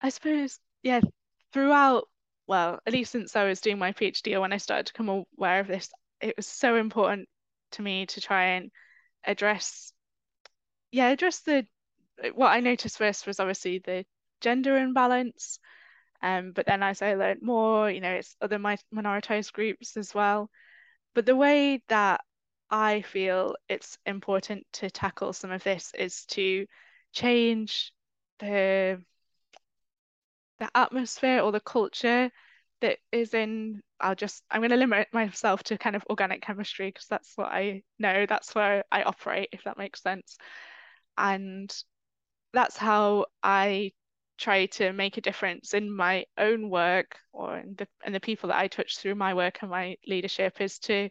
I 0.00 0.08
suppose, 0.08 0.58
yeah, 0.82 1.00
throughout, 1.52 2.08
well, 2.46 2.80
at 2.86 2.92
least 2.92 3.12
since 3.12 3.36
I 3.36 3.44
was 3.44 3.60
doing 3.60 3.78
my 3.78 3.92
PhD 3.92 4.34
or 4.34 4.40
when 4.40 4.52
I 4.52 4.58
started 4.58 4.86
to 4.86 4.92
become 4.92 5.24
aware 5.38 5.60
of 5.60 5.66
this, 5.66 5.88
it 6.20 6.36
was 6.36 6.46
so 6.46 6.76
important 6.76 7.28
to 7.72 7.82
me 7.82 8.06
to 8.06 8.20
try 8.20 8.56
and 8.56 8.70
address, 9.24 9.92
yeah, 10.90 11.08
address 11.08 11.40
the, 11.40 11.66
what 12.34 12.48
I 12.48 12.60
noticed 12.60 12.98
first 12.98 13.26
was 13.26 13.40
obviously 13.40 13.78
the 13.78 14.04
gender 14.40 14.76
imbalance. 14.76 15.58
Um, 16.22 16.52
but 16.52 16.66
then 16.66 16.82
as 16.82 17.00
I 17.00 17.14
learned 17.14 17.42
more, 17.42 17.90
you 17.90 18.00
know, 18.00 18.12
it's 18.12 18.36
other 18.40 18.58
minoritized 18.58 19.52
groups 19.52 19.96
as 19.96 20.14
well. 20.14 20.50
But 21.14 21.26
the 21.26 21.36
way 21.36 21.82
that 21.88 22.22
I 22.74 23.02
feel 23.02 23.54
it's 23.68 23.98
important 24.04 24.66
to 24.74 24.90
tackle 24.90 25.32
some 25.32 25.52
of 25.52 25.62
this 25.62 25.92
is 25.96 26.24
to 26.26 26.66
change 27.12 27.92
the 28.40 29.00
the 30.58 30.68
atmosphere 30.74 31.38
or 31.40 31.52
the 31.52 31.60
culture 31.60 32.32
that 32.80 32.98
is 33.12 33.32
in 33.32 33.80
I'll 34.00 34.16
just 34.16 34.42
I'm 34.50 34.60
going 34.60 34.70
to 34.70 34.76
limit 34.76 35.06
myself 35.12 35.62
to 35.64 35.78
kind 35.78 35.94
of 35.94 36.02
organic 36.10 36.42
chemistry 36.42 36.88
because 36.88 37.06
that's 37.06 37.36
what 37.36 37.52
I 37.52 37.84
know 38.00 38.26
that's 38.26 38.56
where 38.56 38.82
I 38.90 39.04
operate 39.04 39.50
if 39.52 39.62
that 39.62 39.78
makes 39.78 40.02
sense. 40.02 40.36
And 41.16 41.72
that's 42.52 42.76
how 42.76 43.26
I 43.40 43.92
try 44.36 44.66
to 44.66 44.92
make 44.92 45.16
a 45.16 45.20
difference 45.20 45.74
in 45.74 45.94
my 45.94 46.24
own 46.36 46.70
work 46.70 47.18
or 47.32 47.56
in 47.56 47.76
the 47.76 47.86
and 48.04 48.12
the 48.12 48.18
people 48.18 48.48
that 48.48 48.58
I 48.58 48.66
touch 48.66 48.98
through 48.98 49.14
my 49.14 49.32
work 49.34 49.58
and 49.60 49.70
my 49.70 49.96
leadership 50.08 50.60
is 50.60 50.80
to 50.80 51.08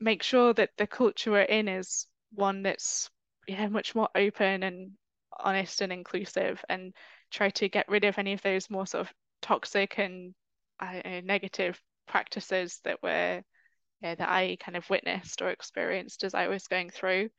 make 0.00 0.22
sure 0.22 0.52
that 0.54 0.70
the 0.78 0.86
culture 0.86 1.30
we're 1.32 1.42
in 1.42 1.68
is 1.68 2.06
one 2.32 2.62
that's 2.62 3.10
yeah 3.46 3.68
much 3.68 3.94
more 3.94 4.08
open 4.14 4.62
and 4.62 4.90
honest 5.40 5.80
and 5.80 5.92
inclusive 5.92 6.62
and 6.68 6.92
try 7.30 7.50
to 7.50 7.68
get 7.68 7.88
rid 7.88 8.04
of 8.04 8.18
any 8.18 8.32
of 8.32 8.42
those 8.42 8.70
more 8.70 8.86
sort 8.86 9.06
of 9.06 9.12
toxic 9.42 9.98
and 9.98 10.34
negative 11.24 11.80
practices 12.06 12.80
that 12.84 13.02
were 13.02 13.42
yeah, 14.00 14.14
that 14.14 14.28
I 14.28 14.56
kind 14.60 14.76
of 14.76 14.88
witnessed 14.88 15.42
or 15.42 15.50
experienced 15.50 16.22
as 16.24 16.34
I 16.34 16.48
was 16.48 16.68
going 16.68 16.90
through. 16.90 17.30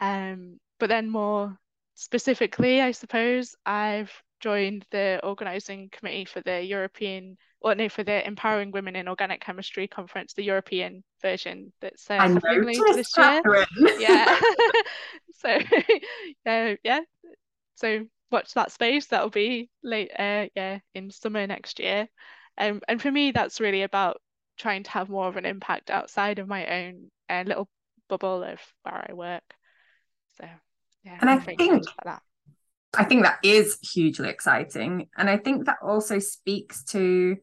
Um, 0.00 0.58
but 0.80 0.88
then 0.88 1.10
more 1.10 1.56
specifically, 1.94 2.80
I 2.80 2.92
suppose 2.92 3.54
I've 3.66 4.12
joined 4.44 4.84
the 4.90 5.18
organising 5.22 5.88
committee 5.90 6.26
for 6.26 6.42
the 6.42 6.62
European, 6.62 7.38
or 7.62 7.74
no, 7.74 7.88
for 7.88 8.04
the 8.04 8.26
Empowering 8.26 8.72
Women 8.72 8.94
in 8.94 9.08
Organic 9.08 9.40
Chemistry 9.40 9.88
conference, 9.88 10.34
the 10.34 10.44
European 10.44 11.02
version 11.22 11.72
that's 11.80 12.10
uh, 12.10 12.18
happening 12.18 12.64
later 12.64 12.92
this 12.92 13.16
year. 13.16 13.40
yeah. 13.98 14.38
so, 15.38 15.48
uh, 16.46 16.74
yeah. 16.84 17.00
So 17.76 18.04
watch 18.30 18.52
that 18.52 18.70
space. 18.70 19.06
That'll 19.06 19.30
be 19.30 19.70
late, 19.82 20.10
uh, 20.10 20.48
yeah, 20.54 20.80
in 20.94 21.10
summer 21.10 21.46
next 21.46 21.80
year. 21.80 22.06
Um, 22.58 22.82
and 22.86 23.00
for 23.00 23.10
me, 23.10 23.30
that's 23.30 23.60
really 23.60 23.82
about 23.82 24.20
trying 24.58 24.82
to 24.82 24.90
have 24.90 25.08
more 25.08 25.26
of 25.26 25.38
an 25.38 25.46
impact 25.46 25.88
outside 25.88 26.38
of 26.38 26.48
my 26.48 26.66
own 26.66 27.10
uh, 27.30 27.44
little 27.46 27.66
bubble 28.10 28.42
of 28.42 28.60
where 28.82 29.06
I 29.08 29.14
work. 29.14 29.54
So 30.36 30.46
yeah, 31.02 31.16
and 31.18 31.30
I 31.30 31.38
think 31.38 31.86
that. 32.04 32.20
I 32.96 33.04
think 33.04 33.22
that 33.24 33.38
is 33.42 33.78
hugely 33.80 34.28
exciting, 34.28 35.08
and 35.16 35.28
I 35.28 35.36
think 35.36 35.66
that 35.66 35.78
also 35.82 36.18
speaks 36.18 36.84
to 36.84 37.36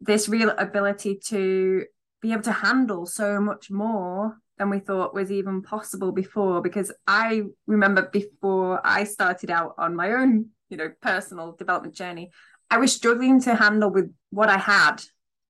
this 0.00 0.28
real 0.28 0.50
ability 0.50 1.20
to 1.26 1.84
be 2.20 2.32
able 2.32 2.42
to 2.42 2.52
handle 2.52 3.06
so 3.06 3.40
much 3.40 3.70
more 3.70 4.36
than 4.58 4.70
we 4.70 4.78
thought 4.78 5.14
was 5.14 5.30
even 5.30 5.62
possible 5.62 6.12
before. 6.12 6.60
Because 6.62 6.92
i 7.06 7.42
remember 7.66 8.08
before 8.12 8.80
i 8.84 9.04
started 9.04 9.50
out 9.50 9.74
on 9.78 9.96
my 9.96 10.12
own 10.12 10.46
you 10.68 10.76
know 10.76 10.90
personal 11.00 11.52
development 11.52 11.94
journey 11.94 12.30
i 12.70 12.78
was 12.78 12.92
struggling 12.92 13.40
to 13.40 13.54
handle 13.54 13.90
with 13.90 14.12
what 14.30 14.48
i 14.48 14.56
had 14.56 14.96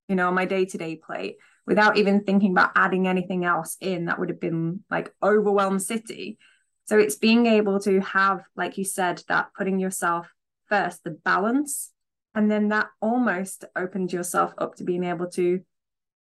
you 0.08 0.16
know 0.16 0.28
on 0.28 0.34
my 0.34 0.44
day-to-day 0.44 0.96
plate 0.96 1.36
without 1.66 1.96
even 1.96 2.24
thinking 2.24 2.52
about 2.52 2.72
adding 2.74 3.06
anything 3.06 3.44
else 3.44 3.76
in 3.80 4.06
that 4.06 4.18
would 4.18 4.28
have 4.28 4.40
been 4.40 4.82
like 4.90 5.12
overwhelmed 5.22 5.82
city 5.82 6.38
so 6.84 6.98
it's 6.98 7.16
being 7.16 7.46
able 7.46 7.80
to 7.80 8.00
have 8.00 8.44
like 8.56 8.78
you 8.78 8.84
said 8.84 9.22
that 9.28 9.48
putting 9.56 9.78
yourself 9.78 10.32
first 10.68 11.04
the 11.04 11.10
balance 11.10 11.92
and 12.34 12.50
then 12.50 12.68
that 12.68 12.88
almost 13.00 13.64
opens 13.76 14.12
yourself 14.12 14.54
up 14.58 14.74
to 14.76 14.84
being 14.84 15.04
able 15.04 15.28
to 15.28 15.60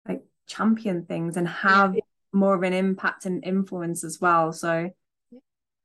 like 0.08 0.24
champion 0.48 1.06
things 1.06 1.38
and 1.38 1.48
have 1.48 1.96
more 2.32 2.54
of 2.54 2.64
an 2.64 2.74
impact 2.74 3.26
and 3.26 3.44
influence 3.44 4.04
as 4.04 4.20
well. 4.22 4.52
So 4.52 4.92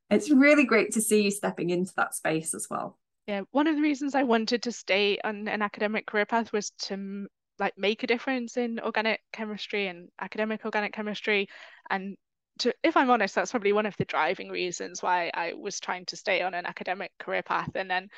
it's 0.09 0.29
really 0.29 0.65
great 0.65 0.91
to 0.93 1.01
see 1.01 1.23
you 1.23 1.31
stepping 1.31 1.69
into 1.69 1.93
that 1.95 2.13
space 2.13 2.53
as 2.53 2.67
well. 2.69 2.99
Yeah, 3.27 3.41
one 3.51 3.67
of 3.67 3.75
the 3.75 3.81
reasons 3.81 4.13
I 4.13 4.23
wanted 4.23 4.63
to 4.63 4.71
stay 4.71 5.17
on 5.23 5.47
an 5.47 5.61
academic 5.61 6.05
career 6.05 6.25
path 6.25 6.51
was 6.51 6.71
to 6.83 7.27
like 7.59 7.73
make 7.77 8.03
a 8.03 8.07
difference 8.07 8.57
in 8.57 8.79
organic 8.79 9.21
chemistry 9.31 9.87
and 9.87 10.09
academic 10.19 10.65
organic 10.65 10.93
chemistry 10.93 11.47
and 11.89 12.17
to, 12.59 12.73
if 12.83 12.97
I'm 12.97 13.09
honest, 13.09 13.35
that's 13.35 13.51
probably 13.51 13.73
one 13.73 13.85
of 13.85 13.97
the 13.97 14.05
driving 14.05 14.49
reasons 14.49 15.01
why 15.01 15.31
I 15.33 15.53
was 15.53 15.79
trying 15.79 16.05
to 16.07 16.15
stay 16.15 16.41
on 16.41 16.53
an 16.53 16.65
academic 16.65 17.11
career 17.19 17.43
path. 17.43 17.71
And 17.75 17.89
then 17.89 18.09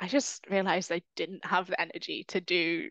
I 0.00 0.08
just 0.08 0.46
realized 0.48 0.92
I 0.92 1.02
didn't 1.16 1.44
have 1.44 1.66
the 1.66 1.80
energy 1.80 2.24
to 2.28 2.40
do 2.40 2.88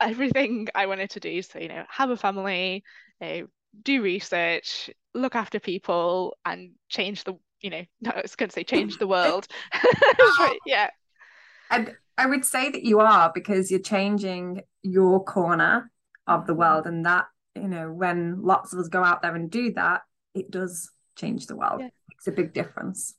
everything 0.00 0.68
I 0.74 0.86
wanted 0.86 1.10
to 1.10 1.20
do. 1.20 1.42
So, 1.42 1.58
you 1.58 1.68
know, 1.68 1.84
have 1.88 2.10
a 2.10 2.16
family, 2.16 2.82
you 3.20 3.26
know, 3.26 3.46
do 3.82 4.02
research, 4.02 4.90
look 5.14 5.34
after 5.34 5.60
people, 5.60 6.36
and 6.44 6.72
change 6.88 7.24
the 7.24 7.34
you 7.60 7.70
know, 7.70 7.84
no, 8.00 8.10
I 8.14 8.22
was 8.22 8.36
going 8.36 8.48
to 8.48 8.54
say 8.54 8.64
change 8.64 8.98
the 8.98 9.06
world. 9.06 9.46
but, 10.38 10.56
yeah. 10.66 10.90
And 11.70 11.96
I 12.18 12.26
would 12.26 12.44
say 12.44 12.70
that 12.70 12.84
you 12.84 13.00
are 13.00 13.30
because 13.34 13.70
you're 13.70 13.80
changing 13.80 14.62
your 14.82 15.22
corner 15.24 15.90
of 16.26 16.46
the 16.46 16.54
world, 16.54 16.86
and 16.86 17.04
that 17.06 17.26
you 17.56 17.68
know, 17.68 17.90
when 17.90 18.42
lots 18.42 18.72
of 18.72 18.78
us 18.78 18.88
go 18.88 19.02
out 19.02 19.22
there 19.22 19.34
and 19.34 19.50
do 19.50 19.72
that, 19.74 20.02
it 20.34 20.50
does 20.50 20.90
change 21.16 21.46
the 21.46 21.56
world. 21.56 21.80
Yeah. 21.80 21.86
It 21.86 21.92
makes 22.10 22.26
a 22.26 22.32
big 22.32 22.52
difference. 22.52 23.14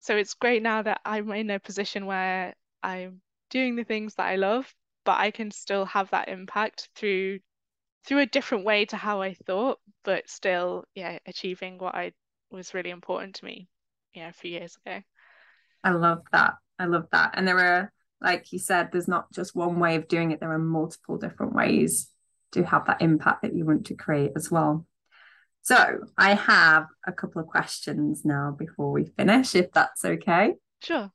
So 0.00 0.16
it's 0.16 0.34
great 0.34 0.62
now 0.62 0.82
that 0.82 1.00
I'm 1.04 1.30
in 1.32 1.50
a 1.50 1.58
position 1.58 2.06
where 2.06 2.54
I'm 2.82 3.20
doing 3.50 3.76
the 3.76 3.84
things 3.84 4.14
that 4.14 4.26
I 4.26 4.36
love, 4.36 4.72
but 5.04 5.18
I 5.18 5.30
can 5.30 5.50
still 5.50 5.84
have 5.86 6.10
that 6.10 6.28
impact 6.28 6.88
through 6.94 7.40
through 8.04 8.20
a 8.20 8.26
different 8.26 8.64
way 8.64 8.86
to 8.86 8.96
how 8.96 9.20
I 9.20 9.34
thought, 9.34 9.78
but 10.02 10.28
still, 10.30 10.84
yeah, 10.94 11.18
achieving 11.26 11.76
what 11.78 11.94
I 11.94 12.12
was 12.50 12.72
really 12.72 12.90
important 12.90 13.34
to 13.36 13.44
me, 13.44 13.68
yeah, 14.14 14.28
a 14.28 14.32
few 14.32 14.50
years 14.50 14.76
ago. 14.76 15.02
I 15.84 15.90
love 15.90 16.22
that. 16.32 16.54
I 16.78 16.86
love 16.86 17.06
that. 17.12 17.34
And 17.34 17.46
there 17.46 17.58
are, 17.58 17.92
like 18.22 18.50
you 18.52 18.60
said, 18.60 18.90
there's 18.92 19.08
not 19.08 19.30
just 19.32 19.54
one 19.54 19.78
way 19.78 19.96
of 19.96 20.08
doing 20.08 20.30
it, 20.30 20.40
there 20.40 20.52
are 20.52 20.58
multiple 20.58 21.18
different 21.18 21.54
ways 21.54 22.08
to 22.52 22.64
have 22.64 22.86
that 22.86 23.02
impact 23.02 23.42
that 23.42 23.54
you 23.54 23.64
want 23.64 23.86
to 23.86 23.94
create 23.94 24.32
as 24.36 24.50
well. 24.50 24.86
So 25.62 25.98
I 26.16 26.34
have 26.34 26.86
a 27.06 27.12
couple 27.12 27.42
of 27.42 27.48
questions 27.48 28.24
now 28.24 28.54
before 28.58 28.90
we 28.90 29.04
finish, 29.04 29.54
if 29.54 29.70
that's 29.72 30.04
okay. 30.04 30.54
Sure. 30.82 31.10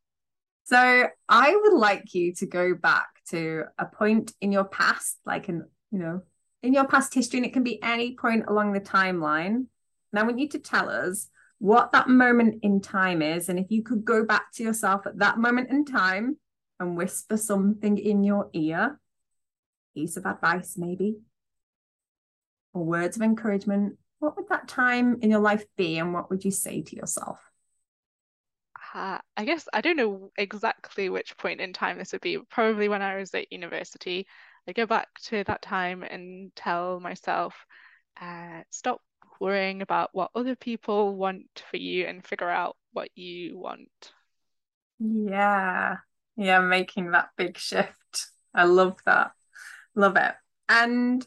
So 0.65 1.07
I 1.27 1.55
would 1.55 1.73
like 1.73 2.13
you 2.13 2.33
to 2.35 2.45
go 2.45 2.75
back 2.75 3.07
to 3.29 3.63
a 3.77 3.85
point 3.85 4.31
in 4.41 4.51
your 4.51 4.63
past, 4.63 5.17
like 5.25 5.49
in, 5.49 5.65
you 5.91 5.99
know, 5.99 6.21
in 6.61 6.73
your 6.73 6.85
past 6.85 7.13
history, 7.13 7.39
and 7.39 7.45
it 7.45 7.53
can 7.53 7.63
be 7.63 7.81
any 7.81 8.15
point 8.15 8.45
along 8.47 8.73
the 8.73 8.79
timeline. 8.79 9.55
And 9.55 10.19
I 10.19 10.23
want 10.23 10.39
you 10.39 10.47
to 10.49 10.59
tell 10.59 10.89
us 10.89 11.27
what 11.59 11.91
that 11.93 12.07
moment 12.07 12.59
in 12.63 12.79
time 12.79 13.21
is. 13.21 13.49
And 13.49 13.57
if 13.57 13.71
you 13.71 13.83
could 13.83 14.05
go 14.05 14.23
back 14.23 14.51
to 14.53 14.63
yourself 14.63 15.07
at 15.07 15.17
that 15.19 15.37
moment 15.37 15.69
in 15.69 15.85
time 15.85 16.37
and 16.79 16.95
whisper 16.95 17.37
something 17.37 17.97
in 17.97 18.23
your 18.23 18.49
ear, 18.53 18.99
piece 19.93 20.17
of 20.17 20.25
advice, 20.25 20.75
maybe, 20.77 21.17
or 22.73 22.83
words 22.83 23.15
of 23.15 23.21
encouragement, 23.21 23.97
what 24.19 24.35
would 24.35 24.47
that 24.49 24.67
time 24.67 25.19
in 25.21 25.29
your 25.29 25.39
life 25.39 25.65
be? 25.75 25.97
And 25.97 26.13
what 26.13 26.29
would 26.29 26.45
you 26.45 26.51
say 26.51 26.81
to 26.81 26.95
yourself? 26.95 27.39
Uh, 28.93 29.17
I 29.35 29.45
guess 29.45 29.67
I 29.73 29.81
don't 29.81 29.97
know 29.97 30.31
exactly 30.37 31.09
which 31.09 31.35
point 31.37 31.61
in 31.61 31.73
time 31.73 31.97
this 31.97 32.11
would 32.11 32.21
be. 32.21 32.37
Probably 32.49 32.87
when 32.87 33.01
I 33.01 33.15
was 33.15 33.33
at 33.33 33.51
university. 33.51 34.27
I 34.67 34.71
go 34.73 34.85
back 34.85 35.07
to 35.25 35.43
that 35.45 35.61
time 35.61 36.03
and 36.03 36.55
tell 36.55 36.99
myself, 36.99 37.55
uh, 38.21 38.61
stop 38.69 39.01
worrying 39.39 39.81
about 39.81 40.11
what 40.13 40.31
other 40.35 40.55
people 40.55 41.15
want 41.15 41.63
for 41.69 41.77
you 41.77 42.05
and 42.05 42.25
figure 42.25 42.49
out 42.49 42.77
what 42.91 43.09
you 43.15 43.57
want. 43.57 43.89
Yeah. 44.99 45.97
Yeah, 46.35 46.61
making 46.61 47.11
that 47.11 47.29
big 47.35 47.57
shift. 47.57 48.27
I 48.53 48.65
love 48.65 48.97
that. 49.05 49.31
Love 49.95 50.15
it. 50.17 50.33
And 50.69 51.25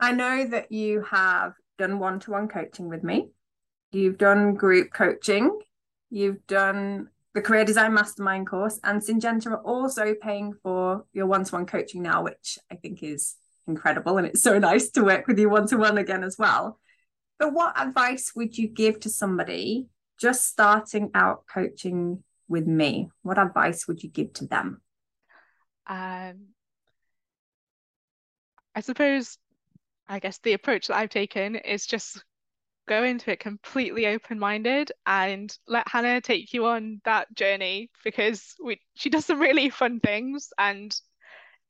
I 0.00 0.12
know 0.12 0.46
that 0.46 0.70
you 0.72 1.02
have 1.02 1.54
done 1.78 1.98
one 1.98 2.20
to 2.20 2.30
one 2.30 2.48
coaching 2.48 2.88
with 2.88 3.02
me, 3.02 3.30
you've 3.90 4.18
done 4.18 4.54
group 4.54 4.92
coaching, 4.92 5.58
you've 6.10 6.46
done 6.46 7.08
the 7.34 7.42
Career 7.42 7.64
Design 7.64 7.94
Mastermind 7.94 8.46
course, 8.46 8.78
and 8.84 9.02
Syngenta 9.02 9.46
are 9.48 9.62
also 9.62 10.14
paying 10.14 10.54
for 10.62 11.04
your 11.12 11.26
one 11.26 11.44
to 11.44 11.52
one 11.52 11.66
coaching 11.66 12.02
now, 12.02 12.22
which 12.22 12.58
I 12.70 12.76
think 12.76 13.02
is 13.02 13.34
incredible. 13.66 14.18
And 14.18 14.26
it's 14.26 14.42
so 14.42 14.58
nice 14.58 14.90
to 14.90 15.04
work 15.04 15.26
with 15.26 15.38
you 15.38 15.50
one 15.50 15.66
to 15.68 15.76
one 15.76 15.98
again 15.98 16.22
as 16.22 16.36
well. 16.38 16.78
But 17.38 17.52
what 17.52 17.80
advice 17.80 18.32
would 18.36 18.56
you 18.56 18.68
give 18.68 19.00
to 19.00 19.10
somebody 19.10 19.88
just 20.20 20.46
starting 20.46 21.10
out 21.14 21.44
coaching 21.52 22.22
with 22.46 22.66
me? 22.66 23.10
What 23.22 23.38
advice 23.38 23.88
would 23.88 24.02
you 24.02 24.10
give 24.10 24.32
to 24.34 24.46
them? 24.46 24.80
Um, 25.88 26.53
I 28.74 28.80
suppose, 28.80 29.38
I 30.08 30.18
guess 30.18 30.38
the 30.38 30.52
approach 30.52 30.88
that 30.88 30.96
I've 30.96 31.10
taken 31.10 31.56
is 31.56 31.86
just 31.86 32.22
go 32.86 33.02
into 33.04 33.30
it 33.30 33.40
completely 33.40 34.06
open-minded 34.06 34.92
and 35.06 35.56
let 35.66 35.88
Hannah 35.88 36.20
take 36.20 36.52
you 36.52 36.66
on 36.66 37.00
that 37.04 37.34
journey 37.34 37.90
because 38.02 38.54
we 38.62 38.78
she 38.94 39.08
does 39.08 39.24
some 39.24 39.40
really 39.40 39.70
fun 39.70 40.00
things 40.00 40.52
and 40.58 40.94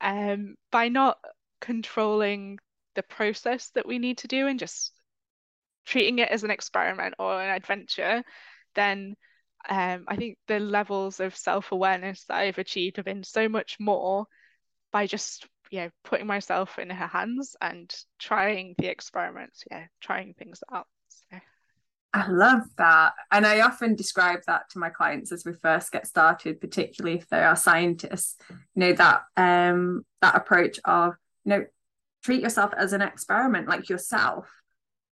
um 0.00 0.56
by 0.72 0.88
not 0.88 1.18
controlling 1.60 2.58
the 2.94 3.02
process 3.04 3.70
that 3.70 3.86
we 3.86 3.98
need 3.98 4.18
to 4.18 4.28
do 4.28 4.48
and 4.48 4.58
just 4.58 4.92
treating 5.84 6.18
it 6.18 6.28
as 6.30 6.44
an 6.44 6.50
experiment 6.50 7.14
or 7.18 7.40
an 7.40 7.50
adventure, 7.50 8.22
then 8.74 9.14
um, 9.68 10.04
I 10.08 10.16
think 10.16 10.38
the 10.46 10.60
levels 10.60 11.20
of 11.20 11.36
self-awareness 11.36 12.24
that 12.24 12.36
I've 12.36 12.58
achieved 12.58 12.96
have 12.96 13.04
been 13.04 13.24
so 13.24 13.48
much 13.48 13.76
more 13.80 14.26
by 14.92 15.06
just 15.06 15.46
yeah 15.70 15.88
putting 16.04 16.26
myself 16.26 16.78
in 16.78 16.90
her 16.90 17.06
hands 17.06 17.56
and 17.60 17.94
trying 18.18 18.74
the 18.78 18.86
experiments 18.86 19.64
yeah 19.70 19.84
trying 20.00 20.34
things 20.34 20.62
out 20.72 20.86
so. 21.08 21.38
I 22.14 22.28
love 22.28 22.62
that. 22.78 23.14
And 23.32 23.44
I 23.44 23.62
often 23.62 23.96
describe 23.96 24.38
that 24.46 24.70
to 24.70 24.78
my 24.78 24.88
clients 24.88 25.32
as 25.32 25.44
we 25.44 25.52
first 25.52 25.90
get 25.90 26.06
started, 26.06 26.60
particularly 26.60 27.18
if 27.18 27.28
they 27.28 27.42
are 27.42 27.56
scientists, 27.56 28.36
you 28.50 28.56
know, 28.76 28.92
that 28.92 29.22
um 29.36 30.06
that 30.22 30.36
approach 30.36 30.78
of, 30.84 31.14
you 31.44 31.50
know, 31.50 31.64
treat 32.22 32.40
yourself 32.40 32.72
as 32.76 32.92
an 32.92 33.02
experiment 33.02 33.68
like 33.68 33.88
yourself. 33.88 34.48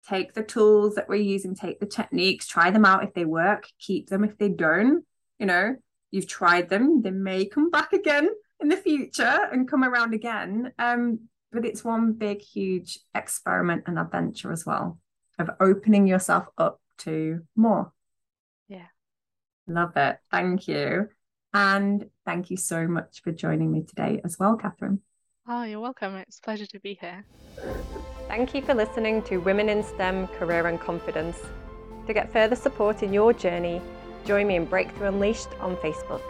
Take 0.09 0.33
the 0.33 0.43
tools 0.43 0.95
that 0.95 1.07
we're 1.07 1.21
using, 1.21 1.55
take 1.55 1.79
the 1.79 1.85
techniques, 1.85 2.47
try 2.47 2.69
them 2.69 2.83
out 2.83 3.03
if 3.03 3.13
they 3.13 3.25
work, 3.25 3.67
keep 3.79 4.09
them 4.09 4.25
if 4.25 4.37
they 4.37 4.49
don't. 4.49 5.05
You 5.39 5.45
know, 5.45 5.75
you've 6.11 6.27
tried 6.27 6.67
them, 6.67 7.01
they 7.01 7.11
may 7.11 7.45
come 7.45 7.69
back 7.69 7.93
again 7.93 8.29
in 8.59 8.69
the 8.69 8.77
future 8.77 9.47
and 9.51 9.69
come 9.69 9.83
around 9.83 10.13
again. 10.13 10.71
Um, 10.77 11.21
but 11.51 11.65
it's 11.65 11.83
one 11.83 12.13
big, 12.13 12.41
huge 12.41 12.99
experiment 13.15 13.83
and 13.87 13.97
adventure 13.97 14.51
as 14.51 14.65
well 14.65 14.99
of 15.39 15.49
opening 15.59 16.05
yourself 16.05 16.45
up 16.57 16.79
to 16.99 17.41
more. 17.55 17.93
Yeah. 18.67 18.87
Love 19.67 19.95
it. 19.95 20.17
Thank 20.31 20.67
you. 20.67 21.09
And 21.53 22.05
thank 22.25 22.51
you 22.51 22.57
so 22.57 22.87
much 22.87 23.21
for 23.23 23.31
joining 23.31 23.71
me 23.71 23.83
today 23.83 24.21
as 24.23 24.37
well, 24.37 24.57
Catherine. 24.57 25.01
Oh, 25.47 25.63
you're 25.63 25.79
welcome. 25.79 26.15
It's 26.15 26.37
a 26.37 26.41
pleasure 26.41 26.67
to 26.67 26.79
be 26.79 26.97
here. 27.01 27.25
Thank 28.27 28.53
you 28.53 28.61
for 28.61 28.75
listening 28.75 29.23
to 29.23 29.37
Women 29.37 29.69
in 29.69 29.81
STEM 29.81 30.27
Career 30.27 30.67
and 30.67 30.79
Confidence. 30.79 31.39
To 32.05 32.13
get 32.13 32.31
further 32.31 32.55
support 32.55 33.01
in 33.01 33.13
your 33.13 33.33
journey, 33.33 33.81
join 34.25 34.47
me 34.47 34.57
in 34.57 34.65
Breakthrough 34.65 35.07
Unleashed 35.07 35.49
on 35.59 35.75
Facebook. 35.77 36.21